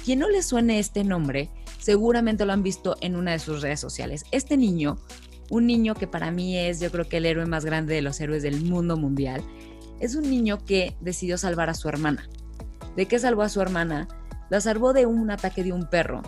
Quien 0.04 0.18
no 0.18 0.28
le 0.28 0.42
suene 0.42 0.78
este 0.78 1.04
nombre, 1.04 1.50
seguramente 1.78 2.44
lo 2.44 2.52
han 2.52 2.62
visto 2.62 2.96
en 3.00 3.16
una 3.16 3.32
de 3.32 3.38
sus 3.38 3.62
redes 3.62 3.80
sociales. 3.80 4.24
Este 4.32 4.56
niño, 4.56 4.98
un 5.50 5.66
niño 5.66 5.94
que 5.94 6.06
para 6.06 6.30
mí 6.30 6.58
es 6.58 6.80
yo 6.80 6.90
creo 6.90 7.08
que 7.08 7.18
el 7.18 7.26
héroe 7.26 7.46
más 7.46 7.64
grande 7.64 7.94
de 7.94 8.02
los 8.02 8.20
héroes 8.20 8.42
del 8.42 8.62
mundo 8.62 8.96
mundial, 8.96 9.42
es 10.00 10.14
un 10.14 10.28
niño 10.28 10.64
que 10.64 10.96
decidió 11.00 11.38
salvar 11.38 11.70
a 11.70 11.74
su 11.74 11.88
hermana. 11.88 12.28
¿De 12.96 13.06
qué 13.06 13.18
salvó 13.18 13.42
a 13.42 13.48
su 13.48 13.60
hermana? 13.60 14.08
La 14.50 14.60
salvó 14.60 14.92
de 14.92 15.06
un 15.06 15.30
ataque 15.30 15.64
de 15.64 15.72
un 15.72 15.88
perro. 15.88 16.22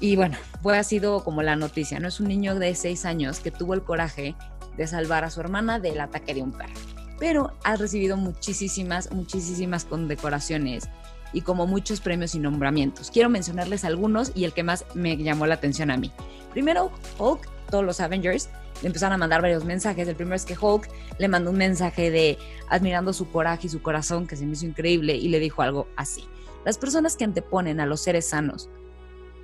Y 0.00 0.16
bueno, 0.16 0.36
fue 0.62 0.76
ha 0.76 0.82
sido 0.82 1.24
como 1.24 1.42
la 1.42 1.56
noticia, 1.56 2.00
¿no? 2.00 2.08
Es 2.08 2.20
un 2.20 2.28
niño 2.28 2.56
de 2.58 2.74
6 2.74 3.04
años 3.04 3.40
que 3.40 3.50
tuvo 3.50 3.74
el 3.74 3.82
coraje 3.82 4.34
de 4.76 4.86
salvar 4.86 5.24
a 5.24 5.30
su 5.30 5.40
hermana 5.40 5.78
del 5.78 6.00
ataque 6.00 6.34
de 6.34 6.42
un 6.42 6.52
perro 6.52 6.74
pero 7.18 7.52
has 7.64 7.80
recibido 7.80 8.16
muchísimas, 8.16 9.10
muchísimas 9.12 9.84
condecoraciones 9.84 10.88
y 11.34 11.42
como 11.42 11.66
muchos 11.66 12.00
premios 12.00 12.34
y 12.34 12.38
nombramientos. 12.38 13.10
Quiero 13.10 13.28
mencionarles 13.28 13.84
algunos 13.84 14.32
y 14.34 14.44
el 14.44 14.54
que 14.54 14.62
más 14.62 14.86
me 14.94 15.16
llamó 15.16 15.46
la 15.46 15.54
atención 15.54 15.90
a 15.90 15.98
mí. 15.98 16.10
Primero, 16.52 16.90
Hulk, 17.18 17.46
todos 17.70 17.84
los 17.84 18.00
Avengers 18.00 18.48
le 18.80 18.86
empezaron 18.86 19.14
a 19.14 19.18
mandar 19.18 19.42
varios 19.42 19.64
mensajes. 19.64 20.08
El 20.08 20.16
primero 20.16 20.36
es 20.36 20.44
que 20.44 20.56
Hulk 20.58 20.88
le 21.18 21.28
mandó 21.28 21.50
un 21.50 21.58
mensaje 21.58 22.10
de 22.10 22.38
admirando 22.68 23.12
su 23.12 23.28
coraje 23.30 23.66
y 23.66 23.70
su 23.70 23.82
corazón, 23.82 24.26
que 24.26 24.36
se 24.36 24.46
me 24.46 24.52
hizo 24.52 24.66
increíble, 24.66 25.16
y 25.16 25.28
le 25.28 25.40
dijo 25.40 25.62
algo 25.62 25.88
así. 25.96 26.24
Las 26.64 26.78
personas 26.78 27.16
que 27.16 27.24
anteponen 27.24 27.80
a 27.80 27.86
los 27.86 28.00
seres 28.00 28.28
sanos, 28.28 28.70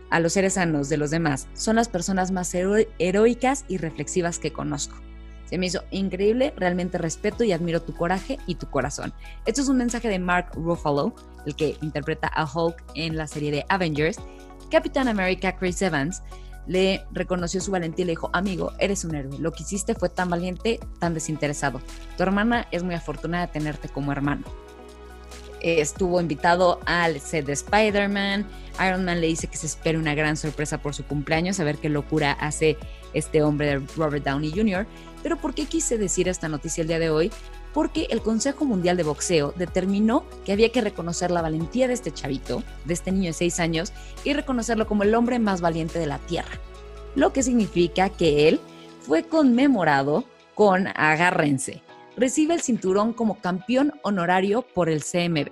a 0.09 0.21
los 0.21 0.33
seres 0.33 0.55
sanos 0.55 0.89
de 0.89 0.97
los 0.97 1.11
demás, 1.11 1.49
son 1.55 1.77
las 1.77 1.89
personas 1.89 2.31
más 2.31 2.55
heroicas 2.55 3.65
y 3.69 3.77
reflexivas 3.77 4.39
que 4.39 4.53
conozco. 4.53 4.97
Se 5.51 5.59
me 5.59 5.67
hizo 5.67 5.83
increíble, 5.91 6.55
realmente 6.57 6.97
respeto 6.97 7.43
y 7.43 7.51
admiro 7.51 7.83
tu 7.83 7.93
coraje 7.93 8.39
y 8.47 8.55
tu 8.55 8.71
corazón. 8.71 9.13
Esto 9.47 9.63
es 9.63 9.69
un 9.69 9.79
mensaje 9.79 10.09
de 10.09 10.21
Mark 10.21 10.53
Ruffalo, 10.55 11.13
el 11.45 11.57
que 11.57 11.77
interpreta 11.83 12.29
a 12.29 12.45
Hulk 12.45 12.81
en 12.95 13.17
la 13.17 13.27
serie 13.27 13.51
de 13.51 13.67
Avengers. 13.69 14.19
Capitán 14.71 15.09
América 15.09 15.57
Chris 15.57 15.83
Evans 15.83 16.23
le 16.69 17.05
reconoció 17.11 17.61
su 17.61 17.73
valentía 17.73 18.05
y 18.05 18.07
le 18.07 18.13
dijo, 18.13 18.31
amigo, 18.33 18.71
eres 18.79 19.05
un 19.05 19.17
héroe, 19.17 19.41
lo 19.41 19.51
que 19.51 19.65
hiciste 19.65 19.97
fue 19.97 20.09
tan 20.09 20.31
valiente, 20.31 20.79
tan 21.01 21.15
desinteresado. 21.15 21.81
Tu 22.17 22.23
hermana 22.23 22.69
es 22.71 22.85
muy 22.85 22.95
afortunada 22.95 23.49
de 23.49 23.53
tenerte 23.53 23.89
como 23.89 24.13
hermano. 24.13 24.45
Estuvo 25.61 26.21
invitado 26.21 26.81
al 26.87 27.21
set 27.21 27.47
de 27.47 27.53
Spider-Man. 27.53 28.47
Iron 28.87 29.05
Man 29.05 29.21
le 29.21 29.27
dice 29.27 29.47
que 29.47 29.57
se 29.57 29.67
espera 29.67 29.99
una 29.99 30.15
gran 30.15 30.37
sorpresa 30.37 30.79
por 30.79 30.95
su 30.95 31.05
cumpleaños, 31.05 31.61
a 31.61 31.65
ver 31.65 31.79
qué 31.79 31.89
locura 31.89 32.33
hace 32.33 32.79
este 33.13 33.43
hombre 33.43 33.67
de 33.67 33.87
Robert 33.97 34.25
Downey 34.25 34.53
Jr. 34.53 34.87
Pero 35.23 35.37
¿por 35.37 35.55
qué 35.55 35.67
quise 35.67 35.99
decir 35.99 36.29
esta 36.29 36.49
noticia 36.49 36.83
el 36.83 36.89
día 36.89 36.99
de 36.99 37.11
hoy? 37.11 37.31
Porque 37.75 38.07
el 38.11 38.23
Consejo 38.23 38.65
Mundial 38.65 38.97
de 38.97 39.03
Boxeo 39.03 39.53
determinó 39.57 40.25
que 40.45 40.53
había 40.53 40.73
que 40.73 40.81
reconocer 40.81 41.31
la 41.31 41.43
valentía 41.43 41.89
de 41.89 41.95
este 41.95 42.11
chavito, 42.11 42.65
de 42.85 42.95
este 42.95 43.13
niño 43.13 43.29
de 43.29 43.35
6 43.35 43.61
años, 43.61 43.93
y 44.25 44.33
reconocerlo 44.33 44.87
como 44.87 45.03
el 45.03 45.15
hombre 45.15 45.39
más 45.39 45.61
valiente 45.61 45.99
de 45.99 46.07
la 46.07 46.19
Tierra. 46.19 46.59
Lo 47.15 47.33
que 47.33 47.43
significa 47.43 48.09
que 48.09 48.49
él 48.49 48.61
fue 49.03 49.25
conmemorado 49.25 50.25
con, 50.55 50.89
agárrense, 50.89 51.83
recibe 52.21 52.55
el 52.55 52.61
cinturón 52.61 53.13
como 53.15 53.41
campeón 53.41 53.95
honorario 54.03 54.63
por 54.63 54.91
el 54.91 55.03
CMB, 55.03 55.49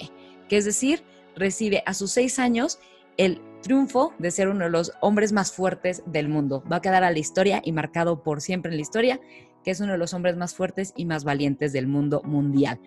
que 0.48 0.58
es 0.58 0.66
decir, 0.66 1.02
recibe 1.34 1.82
a 1.86 1.94
sus 1.94 2.12
6 2.12 2.38
años 2.38 2.78
el 3.16 3.40
triunfo 3.62 4.12
de 4.18 4.30
ser 4.30 4.48
uno 4.48 4.64
de 4.66 4.70
los 4.70 4.92
hombres 5.00 5.32
más 5.32 5.50
fuertes 5.50 6.02
del 6.06 6.28
mundo. 6.28 6.62
Va 6.70 6.76
a 6.76 6.82
quedar 6.82 7.02
a 7.02 7.10
la 7.10 7.18
historia 7.18 7.60
y 7.64 7.72
marcado 7.72 8.22
por 8.22 8.40
siempre 8.40 8.70
en 8.70 8.76
la 8.76 8.82
historia 8.82 9.20
que 9.64 9.72
es 9.72 9.80
uno 9.80 9.92
de 9.92 9.98
los 9.98 10.14
hombres 10.14 10.36
más 10.36 10.54
fuertes 10.54 10.92
y 10.96 11.04
más 11.04 11.24
valientes 11.24 11.72
del 11.72 11.86
mundo 11.88 12.22
mundial. 12.24 12.80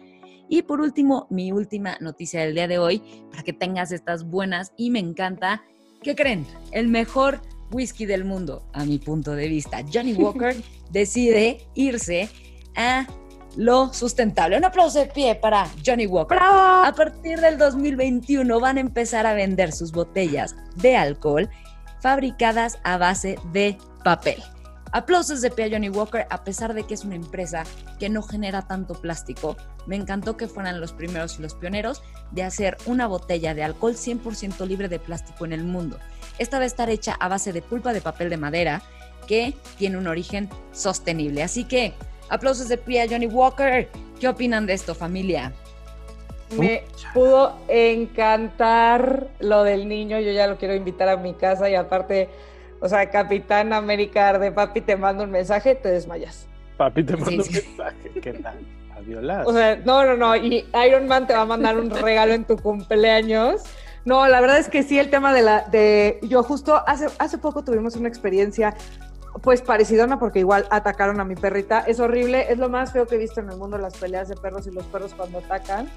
Y 0.47 0.63
por 0.63 0.81
último, 0.81 1.27
mi 1.29 1.51
última 1.51 1.97
noticia 2.01 2.41
del 2.41 2.55
día 2.55 2.67
de 2.67 2.79
hoy, 2.79 3.01
para 3.29 3.43
que 3.43 3.53
tengas 3.53 3.91
estas 3.91 4.23
buenas 4.23 4.73
y 4.77 4.89
me 4.89 4.99
encanta, 4.99 5.63
¿qué 6.01 6.15
creen? 6.15 6.45
El 6.71 6.87
mejor 6.87 7.41
whisky 7.71 8.05
del 8.05 8.25
mundo, 8.25 8.63
a 8.73 8.85
mi 8.85 8.99
punto 8.99 9.33
de 9.33 9.47
vista. 9.47 9.83
Johnny 9.93 10.13
Walker 10.13 10.55
decide 10.91 11.67
irse 11.73 12.29
a 12.75 13.07
lo 13.55 13.93
sustentable. 13.93 14.57
Un 14.57 14.65
aplauso 14.65 14.99
de 14.99 15.07
pie 15.07 15.35
para 15.35 15.67
Johnny 15.85 16.07
Walker. 16.07 16.37
A 16.41 16.93
partir 16.95 17.39
del 17.39 17.57
2021 17.57 18.59
van 18.59 18.77
a 18.77 18.81
empezar 18.81 19.25
a 19.25 19.33
vender 19.33 19.71
sus 19.71 19.91
botellas 19.91 20.55
de 20.75 20.95
alcohol 20.97 21.49
fabricadas 22.01 22.79
a 22.83 22.97
base 22.97 23.37
de 23.51 23.77
papel. 24.03 24.41
Aplausos 24.93 25.39
de 25.41 25.49
pie 25.51 25.65
a 25.65 25.69
Johnny 25.69 25.89
Walker, 25.89 26.27
a 26.29 26.43
pesar 26.43 26.73
de 26.73 26.83
que 26.83 26.93
es 26.93 27.05
una 27.05 27.15
empresa 27.15 27.63
que 27.97 28.09
no 28.09 28.21
genera 28.21 28.67
tanto 28.67 28.93
plástico. 28.93 29.55
Me 29.87 29.95
encantó 29.95 30.35
que 30.35 30.47
fueran 30.47 30.81
los 30.81 30.91
primeros 30.91 31.39
y 31.39 31.41
los 31.41 31.55
pioneros 31.55 32.03
de 32.31 32.43
hacer 32.43 32.75
una 32.85 33.07
botella 33.07 33.53
de 33.53 33.63
alcohol 33.63 33.93
100% 33.93 34.67
libre 34.67 34.89
de 34.89 34.99
plástico 34.99 35.45
en 35.45 35.53
el 35.53 35.63
mundo. 35.63 35.97
Esta 36.39 36.57
va 36.57 36.63
a 36.63 36.67
estar 36.67 36.89
hecha 36.89 37.13
a 37.13 37.29
base 37.29 37.53
de 37.53 37.61
pulpa 37.61 37.93
de 37.93 38.01
papel 38.01 38.29
de 38.29 38.37
madera 38.37 38.81
que 39.27 39.55
tiene 39.77 39.97
un 39.97 40.07
origen 40.07 40.49
sostenible. 40.73 41.43
Así 41.43 41.63
que, 41.63 41.93
aplausos 42.31 42.67
de 42.67 42.77
pie 42.77 43.03
a 43.03 43.07
Johnny 43.07 43.27
Walker. 43.27 43.87
¿Qué 44.19 44.27
opinan 44.27 44.65
de 44.65 44.73
esto, 44.73 44.95
familia? 44.95 45.53
Me 46.57 46.83
pudo 47.13 47.55
encantar 47.67 49.27
lo 49.39 49.63
del 49.63 49.87
niño. 49.87 50.19
Yo 50.19 50.31
ya 50.31 50.47
lo 50.47 50.57
quiero 50.57 50.73
invitar 50.73 51.07
a 51.07 51.17
mi 51.17 51.33
casa 51.33 51.69
y 51.69 51.75
aparte 51.75 52.27
o 52.81 52.89
sea, 52.89 53.09
Capitán 53.11 53.73
América 53.73 54.37
de 54.39 54.51
papi 54.51 54.81
te 54.81 54.97
manda 54.97 55.23
un 55.23 55.29
mensaje, 55.29 55.75
te 55.75 55.89
desmayas. 55.89 56.47
Papi 56.77 57.03
te 57.03 57.15
manda 57.15 57.43
un 57.43 57.53
mensaje, 57.53 58.09
¿qué 58.19 58.33
tal? 58.33 58.57
A 58.91 59.43
O 59.45 59.53
sea, 59.53 59.75
no, 59.85 60.03
no, 60.03 60.17
no. 60.17 60.35
Y 60.35 60.65
Iron 60.87 61.07
Man 61.07 61.27
te 61.27 61.33
va 61.33 61.41
a 61.41 61.45
mandar 61.45 61.79
un 61.79 61.91
regalo 61.91 62.33
en 62.33 62.43
tu 62.43 62.57
cumpleaños. 62.57 63.61
No, 64.03 64.27
la 64.27 64.41
verdad 64.41 64.57
es 64.57 64.67
que 64.67 64.81
sí, 64.81 64.97
el 64.97 65.11
tema 65.11 65.31
de 65.31 65.43
la. 65.43 65.61
de 65.69 66.19
Yo 66.23 66.41
justo 66.41 66.81
hace, 66.87 67.07
hace 67.19 67.37
poco 67.37 67.63
tuvimos 67.63 67.95
una 67.95 68.09
experiencia 68.09 68.73
pues 69.41 69.61
parecidona 69.61 70.19
porque 70.19 70.39
igual 70.39 70.67
atacaron 70.69 71.19
a 71.19 71.25
mi 71.25 71.35
perrita. 71.35 71.81
Es 71.81 71.99
horrible, 71.99 72.51
es 72.51 72.57
lo 72.57 72.69
más 72.69 72.91
feo 72.91 73.07
que 73.07 73.15
he 73.15 73.17
visto 73.17 73.39
en 73.39 73.49
el 73.49 73.57
mundo 73.57 73.77
las 73.77 73.97
peleas 73.97 74.27
de 74.27 74.35
perros 74.35 74.67
y 74.67 74.71
los 74.71 74.85
perros 74.85 75.13
cuando 75.13 75.39
atacan. 75.39 75.89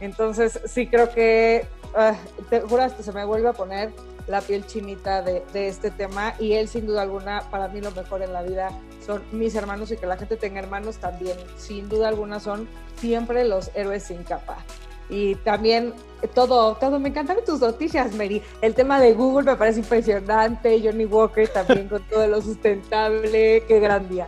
Entonces 0.00 0.60
sí 0.66 0.88
creo 0.88 1.10
que, 1.10 1.66
uh, 1.94 2.14
te 2.50 2.60
juro, 2.60 2.82
hasta 2.82 3.02
se 3.02 3.12
me 3.12 3.24
vuelve 3.24 3.48
a 3.48 3.52
poner 3.52 3.92
la 4.26 4.40
piel 4.40 4.66
chinita 4.66 5.22
de, 5.22 5.44
este 5.54 5.90
tema 5.90 6.34
y 6.38 6.54
él 6.54 6.68
sin 6.68 6.86
duda 6.86 7.02
alguna, 7.02 7.42
para 7.50 7.68
mí 7.68 7.80
lo 7.80 7.90
mejor 7.92 8.22
en 8.22 8.32
la 8.32 8.42
vida 8.42 8.70
son 9.04 9.22
mis 9.32 9.54
hermanos 9.54 9.90
y 9.90 9.96
que 9.96 10.06
la 10.06 10.16
gente 10.16 10.36
tenga 10.36 10.60
hermanos 10.60 10.96
también, 10.96 11.36
sin 11.56 11.88
duda 11.88 12.08
alguna 12.08 12.40
son 12.40 12.68
siempre 12.96 13.44
los 13.44 13.70
héroes 13.74 14.04
sin 14.04 14.22
capa. 14.22 14.58
Y 15.12 15.34
también 15.36 15.92
todo, 16.34 16.74
todo, 16.76 16.98
me 16.98 17.10
encantan 17.10 17.36
tus 17.44 17.60
noticias, 17.60 18.14
Mary. 18.14 18.40
El 18.62 18.74
tema 18.74 18.98
de 18.98 19.12
Google 19.12 19.44
me 19.44 19.56
parece 19.56 19.80
impresionante, 19.80 20.80
Johnny 20.82 21.04
Walker 21.04 21.46
también 21.48 21.86
con 21.86 22.02
todo 22.08 22.26
lo 22.26 22.40
sustentable, 22.40 23.62
qué 23.68 23.78
gran 23.78 24.08
día. 24.08 24.26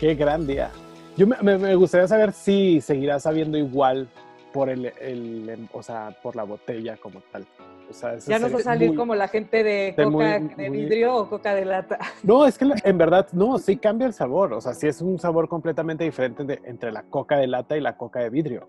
Qué 0.00 0.16
gran 0.16 0.44
día. 0.44 0.72
Yo 1.16 1.28
me, 1.28 1.56
me 1.56 1.76
gustaría 1.76 2.08
saber 2.08 2.32
si 2.32 2.80
seguirá 2.80 3.20
sabiendo 3.20 3.56
igual 3.56 4.08
por 4.52 4.68
el, 4.68 4.86
el, 5.00 5.68
o 5.72 5.84
sea, 5.84 6.16
por 6.20 6.34
la 6.34 6.42
botella 6.42 6.96
como 6.96 7.20
tal. 7.30 7.46
O 7.88 7.92
sea, 7.92 8.18
ya 8.18 8.40
no 8.40 8.50
va 8.50 8.58
a 8.58 8.62
salir 8.62 8.88
muy, 8.88 8.96
como 8.96 9.14
la 9.14 9.28
gente 9.28 9.62
de 9.62 9.94
coca 9.96 10.10
muy, 10.40 10.54
de 10.56 10.70
vidrio 10.70 11.14
o 11.14 11.28
coca 11.28 11.54
de 11.54 11.64
lata. 11.64 11.98
No, 12.24 12.44
es 12.44 12.58
que 12.58 12.66
en 12.82 12.98
verdad, 12.98 13.28
no, 13.32 13.58
sí 13.58 13.76
cambia 13.76 14.08
el 14.08 14.14
sabor. 14.14 14.52
O 14.52 14.60
sea, 14.60 14.74
sí 14.74 14.88
es 14.88 15.00
un 15.00 15.18
sabor 15.20 15.48
completamente 15.48 16.02
diferente 16.02 16.42
de, 16.42 16.60
entre 16.64 16.90
la 16.90 17.02
coca 17.04 17.36
de 17.36 17.46
lata 17.46 17.76
y 17.76 17.80
la 17.80 17.96
coca 17.96 18.20
de 18.20 18.30
vidrio. 18.30 18.68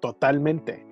Totalmente. 0.00 0.86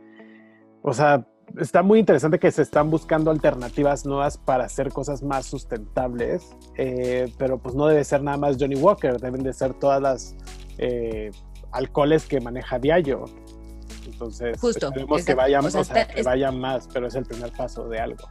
O 0.83 0.93
sea, 0.93 1.27
está 1.59 1.83
muy 1.83 1.99
interesante 1.99 2.39
que 2.39 2.51
se 2.51 2.63
están 2.63 2.91
buscando 2.91 3.31
alternativas 3.31 4.05
nuevas 4.05 4.39
para 4.39 4.65
hacer 4.65 4.93
cosas 4.93 5.23
más 5.23 5.47
sustentables, 5.47 6.57
eh, 6.77 7.33
pero 7.39 7.59
pues 7.59 7.75
no 7.75 7.87
debe 7.87 8.05
ser 8.05 8.23
nada 8.23 8.37
más 8.37 8.57
Johnny 8.59 8.77
Walker, 8.77 9.19
deben 9.21 9.43
de 9.43 9.53
ser 9.53 9.75
todas 9.75 10.01
las 10.01 10.37
eh, 10.79 11.31
alcoholes 11.73 12.27
que 12.27 12.41
maneja 12.41 12.79
Diallo. 12.79 13.25
Entonces, 14.07 14.59
Justo, 14.61 14.87
esperemos 14.87 15.25
que 15.25 15.35
vayan, 15.35 15.65
o 15.65 15.71
sea, 15.71 15.81
o 15.81 15.85
sea, 15.85 16.07
que 16.07 16.23
vayan 16.23 16.59
más, 16.59 16.89
pero 16.93 17.07
es 17.07 17.15
el 17.15 17.25
primer 17.25 17.53
paso 17.53 17.89
de 17.89 17.99
algo. 17.99 18.25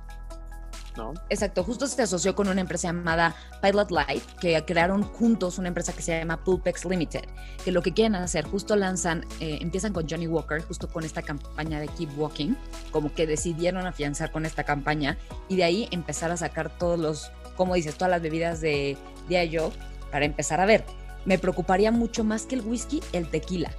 Exacto, 1.29 1.63
justo 1.63 1.88
se 1.88 2.01
asoció 2.01 2.36
con 2.36 2.47
una 2.47 2.62
empresa 2.62 2.88
llamada 2.88 3.36
Pilot 3.62 3.91
Light, 3.91 4.23
que 4.39 4.63
crearon 4.65 5.03
juntos 5.03 5.57
una 5.57 5.67
empresa 5.67 5.93
que 5.93 6.01
se 6.01 6.19
llama 6.19 6.43
Pulpex 6.43 6.86
Limited, 6.86 7.25
que 7.63 7.71
lo 7.71 7.81
que 7.81 7.93
quieren 7.93 8.15
hacer, 8.15 8.45
justo 8.45 8.75
lanzan, 8.75 9.25
eh, 9.39 9.60
empiezan 9.62 9.93
con 9.93 10.07
Johnny 10.10 10.27
Walker, 10.27 10.62
justo 10.62 10.88
con 10.88 11.03
esta 11.03 11.21
campaña 11.21 11.79
de 11.79 11.88
Keep 11.88 12.17
Walking, 12.17 12.55
como 12.91 13.13
que 13.13 13.27
decidieron 13.27 13.86
afianzar 13.86 14.31
con 14.31 14.45
esta 14.45 14.63
campaña 14.63 15.17
y 15.47 15.55
de 15.55 15.63
ahí 15.63 15.88
empezar 15.91 16.31
a 16.31 16.38
sacar 16.38 16.69
todos 16.77 16.99
los, 16.99 17.31
como 17.55 17.75
dices, 17.75 17.95
todas 17.95 18.12
las 18.12 18.21
bebidas 18.21 18.62
de 18.62 18.97
Diageo 19.27 19.71
para 20.12 20.25
empezar 20.25 20.60
a 20.60 20.65
ver. 20.65 20.83
Me 21.25 21.38
preocuparía 21.38 21.91
mucho 21.91 22.23
más 22.23 22.45
que 22.45 22.55
el 22.55 22.62
whisky, 22.62 23.01
el 23.12 23.29
tequila. 23.29 23.71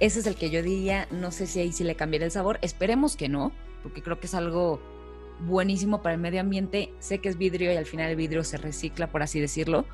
Ese 0.00 0.20
es 0.20 0.26
el 0.26 0.36
que 0.36 0.50
yo 0.50 0.62
diría, 0.62 1.08
no 1.10 1.32
sé 1.32 1.46
si 1.46 1.58
ahí 1.58 1.72
sí 1.72 1.82
le 1.82 1.96
cambiaría 1.96 2.26
el 2.26 2.30
sabor, 2.32 2.58
esperemos 2.62 3.16
que 3.16 3.28
no, 3.28 3.50
porque 3.82 4.00
creo 4.00 4.20
que 4.20 4.26
es 4.26 4.34
algo 4.34 4.80
buenísimo 5.40 6.02
para 6.02 6.14
el 6.14 6.20
medio 6.20 6.40
ambiente. 6.40 6.92
Sé 6.98 7.18
que 7.18 7.28
es 7.28 7.38
vidrio 7.38 7.72
y 7.72 7.76
al 7.76 7.86
final 7.86 8.10
el 8.10 8.16
vidrio 8.16 8.44
se 8.44 8.56
recicla, 8.56 9.08
por 9.08 9.22
así 9.22 9.40
decirlo. 9.40 9.84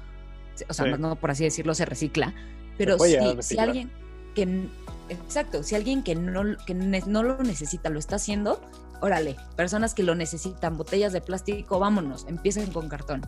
O 0.68 0.74
sea, 0.74 0.86
sí. 0.86 0.92
no 0.98 1.16
por 1.16 1.30
así 1.30 1.44
decirlo, 1.44 1.74
se 1.74 1.84
recicla. 1.84 2.34
Pero 2.78 2.98
si, 2.98 3.16
si, 3.40 3.58
alguien 3.58 3.90
que... 4.34 4.68
Exacto, 5.08 5.62
si 5.62 5.74
alguien 5.74 6.02
que 6.02 6.14
no, 6.14 6.56
que 6.66 6.74
no 6.74 7.22
lo 7.22 7.38
necesita 7.42 7.90
lo 7.90 7.98
está 7.98 8.16
haciendo, 8.16 8.60
órale, 9.00 9.36
personas 9.56 9.94
que 9.94 10.02
lo 10.02 10.14
necesitan, 10.14 10.76
botellas 10.76 11.12
de 11.12 11.20
plástico, 11.20 11.78
vámonos, 11.78 12.26
empiecen 12.28 12.72
con 12.72 12.88
cartón. 12.88 13.22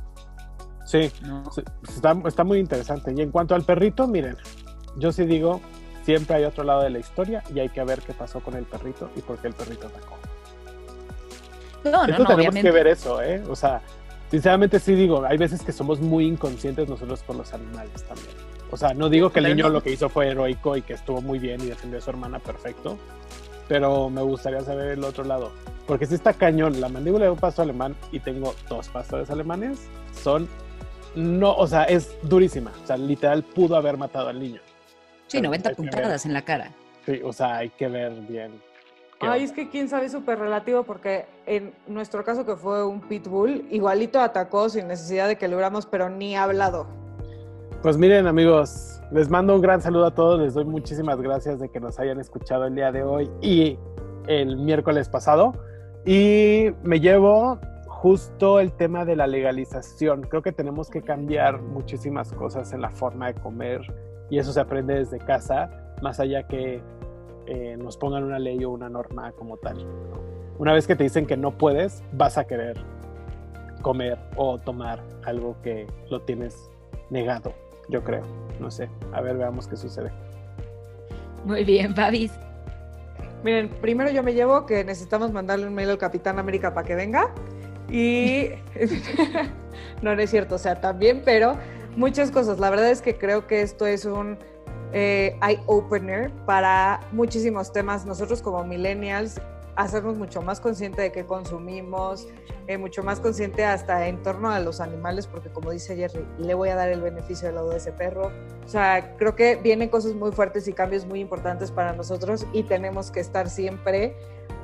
Sí, 0.87 1.11
no. 1.23 1.45
está, 1.89 2.17
está 2.27 2.45
muy 2.45 2.59
interesante. 2.59 3.13
Y 3.15 3.21
en 3.21 3.31
cuanto 3.31 3.55
al 3.55 3.65
perrito, 3.65 4.07
miren, 4.07 4.37
yo 4.97 5.13
sí 5.13 5.27
digo, 5.27 5.61
siempre 6.05 6.37
hay 6.37 6.45
otro 6.45 6.65
lado 6.65 6.83
de 6.83 6.91
la 6.91 6.99
historia 6.99 7.43
y 7.53 7.59
hay 7.59 7.69
que 7.69 7.83
ver 7.85 8.01
qué 8.01 8.15
pasó 8.15 8.41
con 8.41 8.55
el 8.55 8.65
perrito 8.65 9.11
y 9.17 9.21
por 9.21 9.39
qué 9.39 9.49
el 9.49 9.55
perrito 9.55 9.89
atacó. 9.89 10.17
No, 11.91 12.07
no, 12.07 12.07
no, 12.07 12.17
tenemos 12.17 12.35
obviamente. 12.35 12.63
que 12.63 12.71
ver 12.71 12.87
eso, 12.89 13.23
¿eh? 13.23 13.43
O 13.49 13.57
sea, 13.57 13.81
sinceramente 14.31 14.79
sí 14.79 14.95
digo, 14.95 15.25
hay 15.25 15.37
veces 15.39 15.63
que 15.63 15.73
somos 15.73 16.01
muy 16.01 16.27
inconscientes 16.27 16.89
nosotros 16.89 17.23
con 17.23 17.39
los 17.39 17.53
animales 17.53 18.03
también. 18.05 18.29
O 18.71 18.77
sea, 18.77 18.95
no 18.95 19.09
digo 19.09 19.31
que 19.31 19.39
el 19.41 19.47
niño 19.47 19.69
lo 19.69 19.81
que 19.83 19.93
hizo 19.93 20.09
fue 20.09 20.29
heroico 20.29 20.77
y 20.77 20.83
que 20.83 20.95
estuvo 20.95 21.21
muy 21.21 21.39
bien 21.39 21.61
y 21.61 21.67
defendió 21.67 21.99
a 21.99 22.03
su 22.03 22.11
hermana 22.11 22.41
perfecto, 22.41 22.99
pero 23.69 24.11
me 24.11 24.23
gustaría 24.23 24.61
saber 24.61 24.89
el 24.93 25.05
otro 25.05 25.25
lado. 25.25 25.53
Porque 25.87 26.07
si 26.07 26.15
está 26.17 26.33
cañón, 26.33 26.81
la 26.81 26.89
mandíbula 26.89 27.27
de 27.27 27.31
un 27.31 27.39
pastor 27.39 27.63
alemán 27.65 27.95
y 28.11 28.19
tengo 28.19 28.55
dos 28.69 28.89
pastores 28.89 29.31
alemanes, 29.31 29.79
son, 30.21 30.49
no, 31.15 31.55
o 31.55 31.67
sea, 31.69 31.85
es 31.85 32.17
durísima. 32.23 32.73
O 32.83 32.87
sea, 32.87 32.97
literal 32.97 33.45
pudo 33.45 33.77
haber 33.77 33.97
matado 33.97 34.29
al 34.29 34.41
niño. 34.41 34.61
Sí, 35.29 35.39
Pero 35.39 35.45
90 35.51 35.69
hay 35.69 35.75
que 35.77 35.83
ver. 35.83 35.91
puntadas 35.93 36.27
en 36.27 36.33
la 36.33 36.43
cara. 36.43 36.73
Sí, 37.05 37.21
o 37.25 37.33
sea, 37.33 37.59
hay 37.59 37.71
que 37.71 37.87
ver 37.87 38.13
bien. 38.29 38.61
Ay, 39.21 39.45
es 39.45 39.53
que 39.53 39.69
quién 39.71 39.89
sabe, 39.89 40.09
súper 40.09 40.39
relativo 40.39 40.83
porque 40.83 41.25
en 41.47 41.73
nuestro 41.87 42.25
caso 42.25 42.45
que 42.45 42.57
fue 42.57 42.85
un 42.85 43.01
pitbull, 43.01 43.67
igualito 43.71 44.21
atacó 44.21 44.69
sin 44.69 44.89
necesidad 44.89 45.27
de 45.27 45.37
que 45.37 45.49
lo 45.49 45.57
hubiéramos, 45.57 45.87
pero 45.87 46.11
ni 46.11 46.37
hablado. 46.37 46.87
Pues 47.83 47.97
miren 47.97 48.27
amigos, 48.27 49.01
les 49.13 49.31
mando 49.31 49.55
un 49.55 49.63
gran 49.63 49.81
saludo 49.81 50.07
a 50.07 50.15
todos, 50.15 50.41
les 50.41 50.55
doy 50.55 50.65
muchísimas 50.65 51.21
gracias 51.21 51.61
de 51.61 51.69
que 51.69 51.81
nos 51.81 51.99
hayan 51.99 52.21
escuchado 52.21 52.67
el 52.67 52.75
día 52.75 52.93
de 52.93 53.05
hoy 53.05 53.31
y 53.41 53.79
el 54.27 54.57
miércoles 54.57 55.09
pasado. 55.09 55.55
Y 56.05 56.73
me 56.83 57.01
llevo 57.01 57.59
justo 57.87 58.61
el 58.61 58.73
tema 58.73 59.05
de 59.05 59.17
la 59.17 59.27
legalización. 59.27 60.23
Creo 60.23 60.43
que 60.43 60.53
tenemos 60.53 60.91
que 60.91 61.03
cambiar 61.03 61.63
muchísimas 61.63 62.33
cosas 62.33 62.73
en 62.73 62.81
la 62.83 62.91
forma 62.91 63.29
de 63.29 63.35
comer 63.35 63.81
y 64.29 64.39
eso 64.39 64.53
se 64.53 64.61
aprende 64.61 64.95
desde 64.95 65.19
casa, 65.19 65.71
más 66.03 66.21
allá 66.21 66.43
que 66.43 66.83
eh, 67.47 67.77
nos 67.79 67.97
pongan 67.97 68.25
una 68.25 68.39
ley 68.39 68.65
o 68.65 68.71
una 68.71 68.89
norma 68.89 69.33
como 69.33 69.57
tal. 69.57 69.79
¿no? 69.79 70.19
Una 70.59 70.73
vez 70.73 70.87
que 70.87 70.97
te 70.97 71.05
dicen 71.05 71.27
que 71.27 71.37
no 71.37 71.53
puedes, 71.53 72.03
vas 72.13 72.39
a 72.39 72.47
querer 72.47 72.77
comer 73.83 74.19
o 74.37 74.59
tomar 74.59 75.01
algo 75.25 75.57
que 75.63 75.87
lo 76.11 76.23
tienes 76.23 76.71
negado, 77.11 77.53
yo 77.89 78.03
creo. 78.03 78.23
No 78.61 78.71
sé. 78.71 78.89
A 79.13 79.21
ver, 79.21 79.37
veamos 79.37 79.69
qué 79.69 79.77
sucede. 79.77 80.11
Muy 81.45 81.65
bien, 81.65 81.95
Babis. 81.95 82.33
Miren, 83.45 83.69
primero 83.69 84.11
yo 84.11 84.23
me 84.23 84.35
llevo 84.35 84.67
que 84.67 84.83
necesitamos 84.83 85.31
mandarle 85.31 85.67
un 85.67 85.75
mail 85.75 85.91
al 85.91 85.99
Capitán 85.99 86.39
América 86.39 86.75
para 86.75 86.87
que 86.87 86.95
venga. 86.95 87.33
Y 87.91 88.49
no, 90.03 90.17
no 90.17 90.23
es 90.23 90.31
cierto, 90.31 90.57
o 90.57 90.59
sea, 90.59 90.81
también, 90.81 91.23
pero 91.25 91.57
muchas 91.97 92.31
cosas. 92.31 92.59
La 92.59 92.71
verdad 92.71 92.91
es 92.91 93.03
que 93.03 93.17
creo 93.17 93.47
que 93.47 93.61
esto 93.61 93.87
es 93.87 94.05
un 94.05 94.39
eh, 94.93 95.39
eye 95.43 95.61
opener 95.67 96.31
para 96.47 97.01
muchísimos 97.13 97.73
temas. 97.73 98.07
Nosotros 98.07 98.43
como 98.43 98.65
millennials 98.65 99.41
hacernos 99.77 100.17
mucho 100.17 100.43
más 100.43 100.59
consciente 100.59 101.03
de 101.03 101.13
qué 101.13 101.27
consumimos, 101.27 102.27
eh, 102.67 102.79
mucho 102.79 103.03
más 103.03 103.21
consciente 103.21 103.65
hasta 103.65 104.09
en 104.09 104.23
torno 104.23 104.51
a 104.51 104.59
los 104.59 104.81
animales, 104.81 105.27
porque 105.27 105.51
como 105.51 105.71
dice 105.71 105.95
Jerry, 105.95 106.27
le 106.39 106.55
voy 106.55 106.71
a 106.71 106.75
dar 106.75 106.89
el 106.89 107.03
beneficio 107.03 107.47
del 107.47 107.57
lado 107.57 107.71
de 107.71 107.77
ese 107.77 107.93
perro. 107.93 108.33
O 108.65 108.69
sea, 108.69 109.17
creo 109.17 109.37
que 109.37 109.57
vienen 109.57 109.89
cosas 109.89 110.15
muy 110.15 110.33
fuertes 110.33 110.67
y 110.67 110.73
cambios 110.73 111.07
muy 111.07 111.21
importantes 111.21 111.71
para 111.71 111.93
nosotros 111.93 112.47
y 112.53 112.65
tenemos 112.65 113.11
que 113.11 113.21
estar 113.21 113.49
siempre 113.49 114.17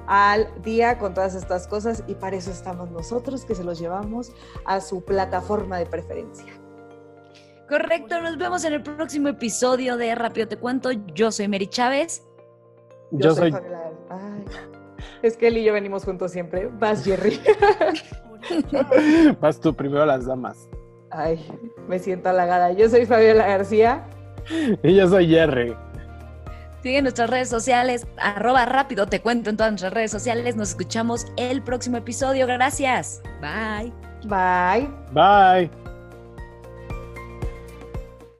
al 0.06 0.50
día 0.62 0.98
con 0.98 1.14
todas 1.14 1.34
estas 1.34 1.68
cosas 1.68 2.02
y 2.08 2.14
para 2.14 2.36
eso 2.36 2.50
estamos 2.50 2.90
nosotros 2.90 3.44
que 3.44 3.54
se 3.54 3.62
los 3.62 3.78
llevamos 3.78 4.32
a 4.64 4.80
su 4.80 5.04
plataforma 5.04 5.78
de 5.78 5.86
preferencia. 5.86 6.61
Correcto, 7.72 8.20
nos 8.20 8.36
vemos 8.36 8.66
en 8.66 8.74
el 8.74 8.82
próximo 8.82 9.28
episodio 9.28 9.96
de 9.96 10.14
Rápido 10.14 10.46
Te 10.46 10.58
Cuento. 10.58 10.90
Yo 11.14 11.32
soy 11.32 11.48
Mary 11.48 11.66
Chávez. 11.66 12.22
Yo, 13.12 13.34
soy. 13.34 13.50
Ay, 14.10 14.44
es 15.22 15.38
que 15.38 15.46
él 15.48 15.56
y 15.56 15.64
yo 15.64 15.72
venimos 15.72 16.04
juntos 16.04 16.32
siempre. 16.32 16.66
Vas, 16.66 17.02
Jerry. 17.02 17.40
Vas 19.40 19.58
tú 19.58 19.74
primero 19.74 20.04
las 20.04 20.26
damas. 20.26 20.68
Ay, 21.10 21.42
me 21.88 21.98
siento 21.98 22.28
halagada. 22.28 22.72
Yo 22.72 22.90
soy 22.90 23.06
Fabiola 23.06 23.46
García. 23.46 24.04
Y 24.82 24.94
yo 24.94 25.08
soy 25.08 25.28
Jerry. 25.28 25.74
Sigue 26.82 27.00
nuestras 27.00 27.30
redes 27.30 27.48
sociales, 27.48 28.06
arroba 28.18 28.66
rápido 28.66 29.06
te 29.06 29.22
cuento 29.22 29.48
en 29.48 29.56
todas 29.56 29.72
nuestras 29.72 29.94
redes 29.94 30.10
sociales. 30.10 30.56
Nos 30.56 30.70
escuchamos 30.70 31.24
el 31.38 31.62
próximo 31.62 31.96
episodio. 31.96 32.46
Gracias. 32.46 33.22
Bye. 33.40 33.94
Bye. 34.28 34.90
Bye. 35.14 35.81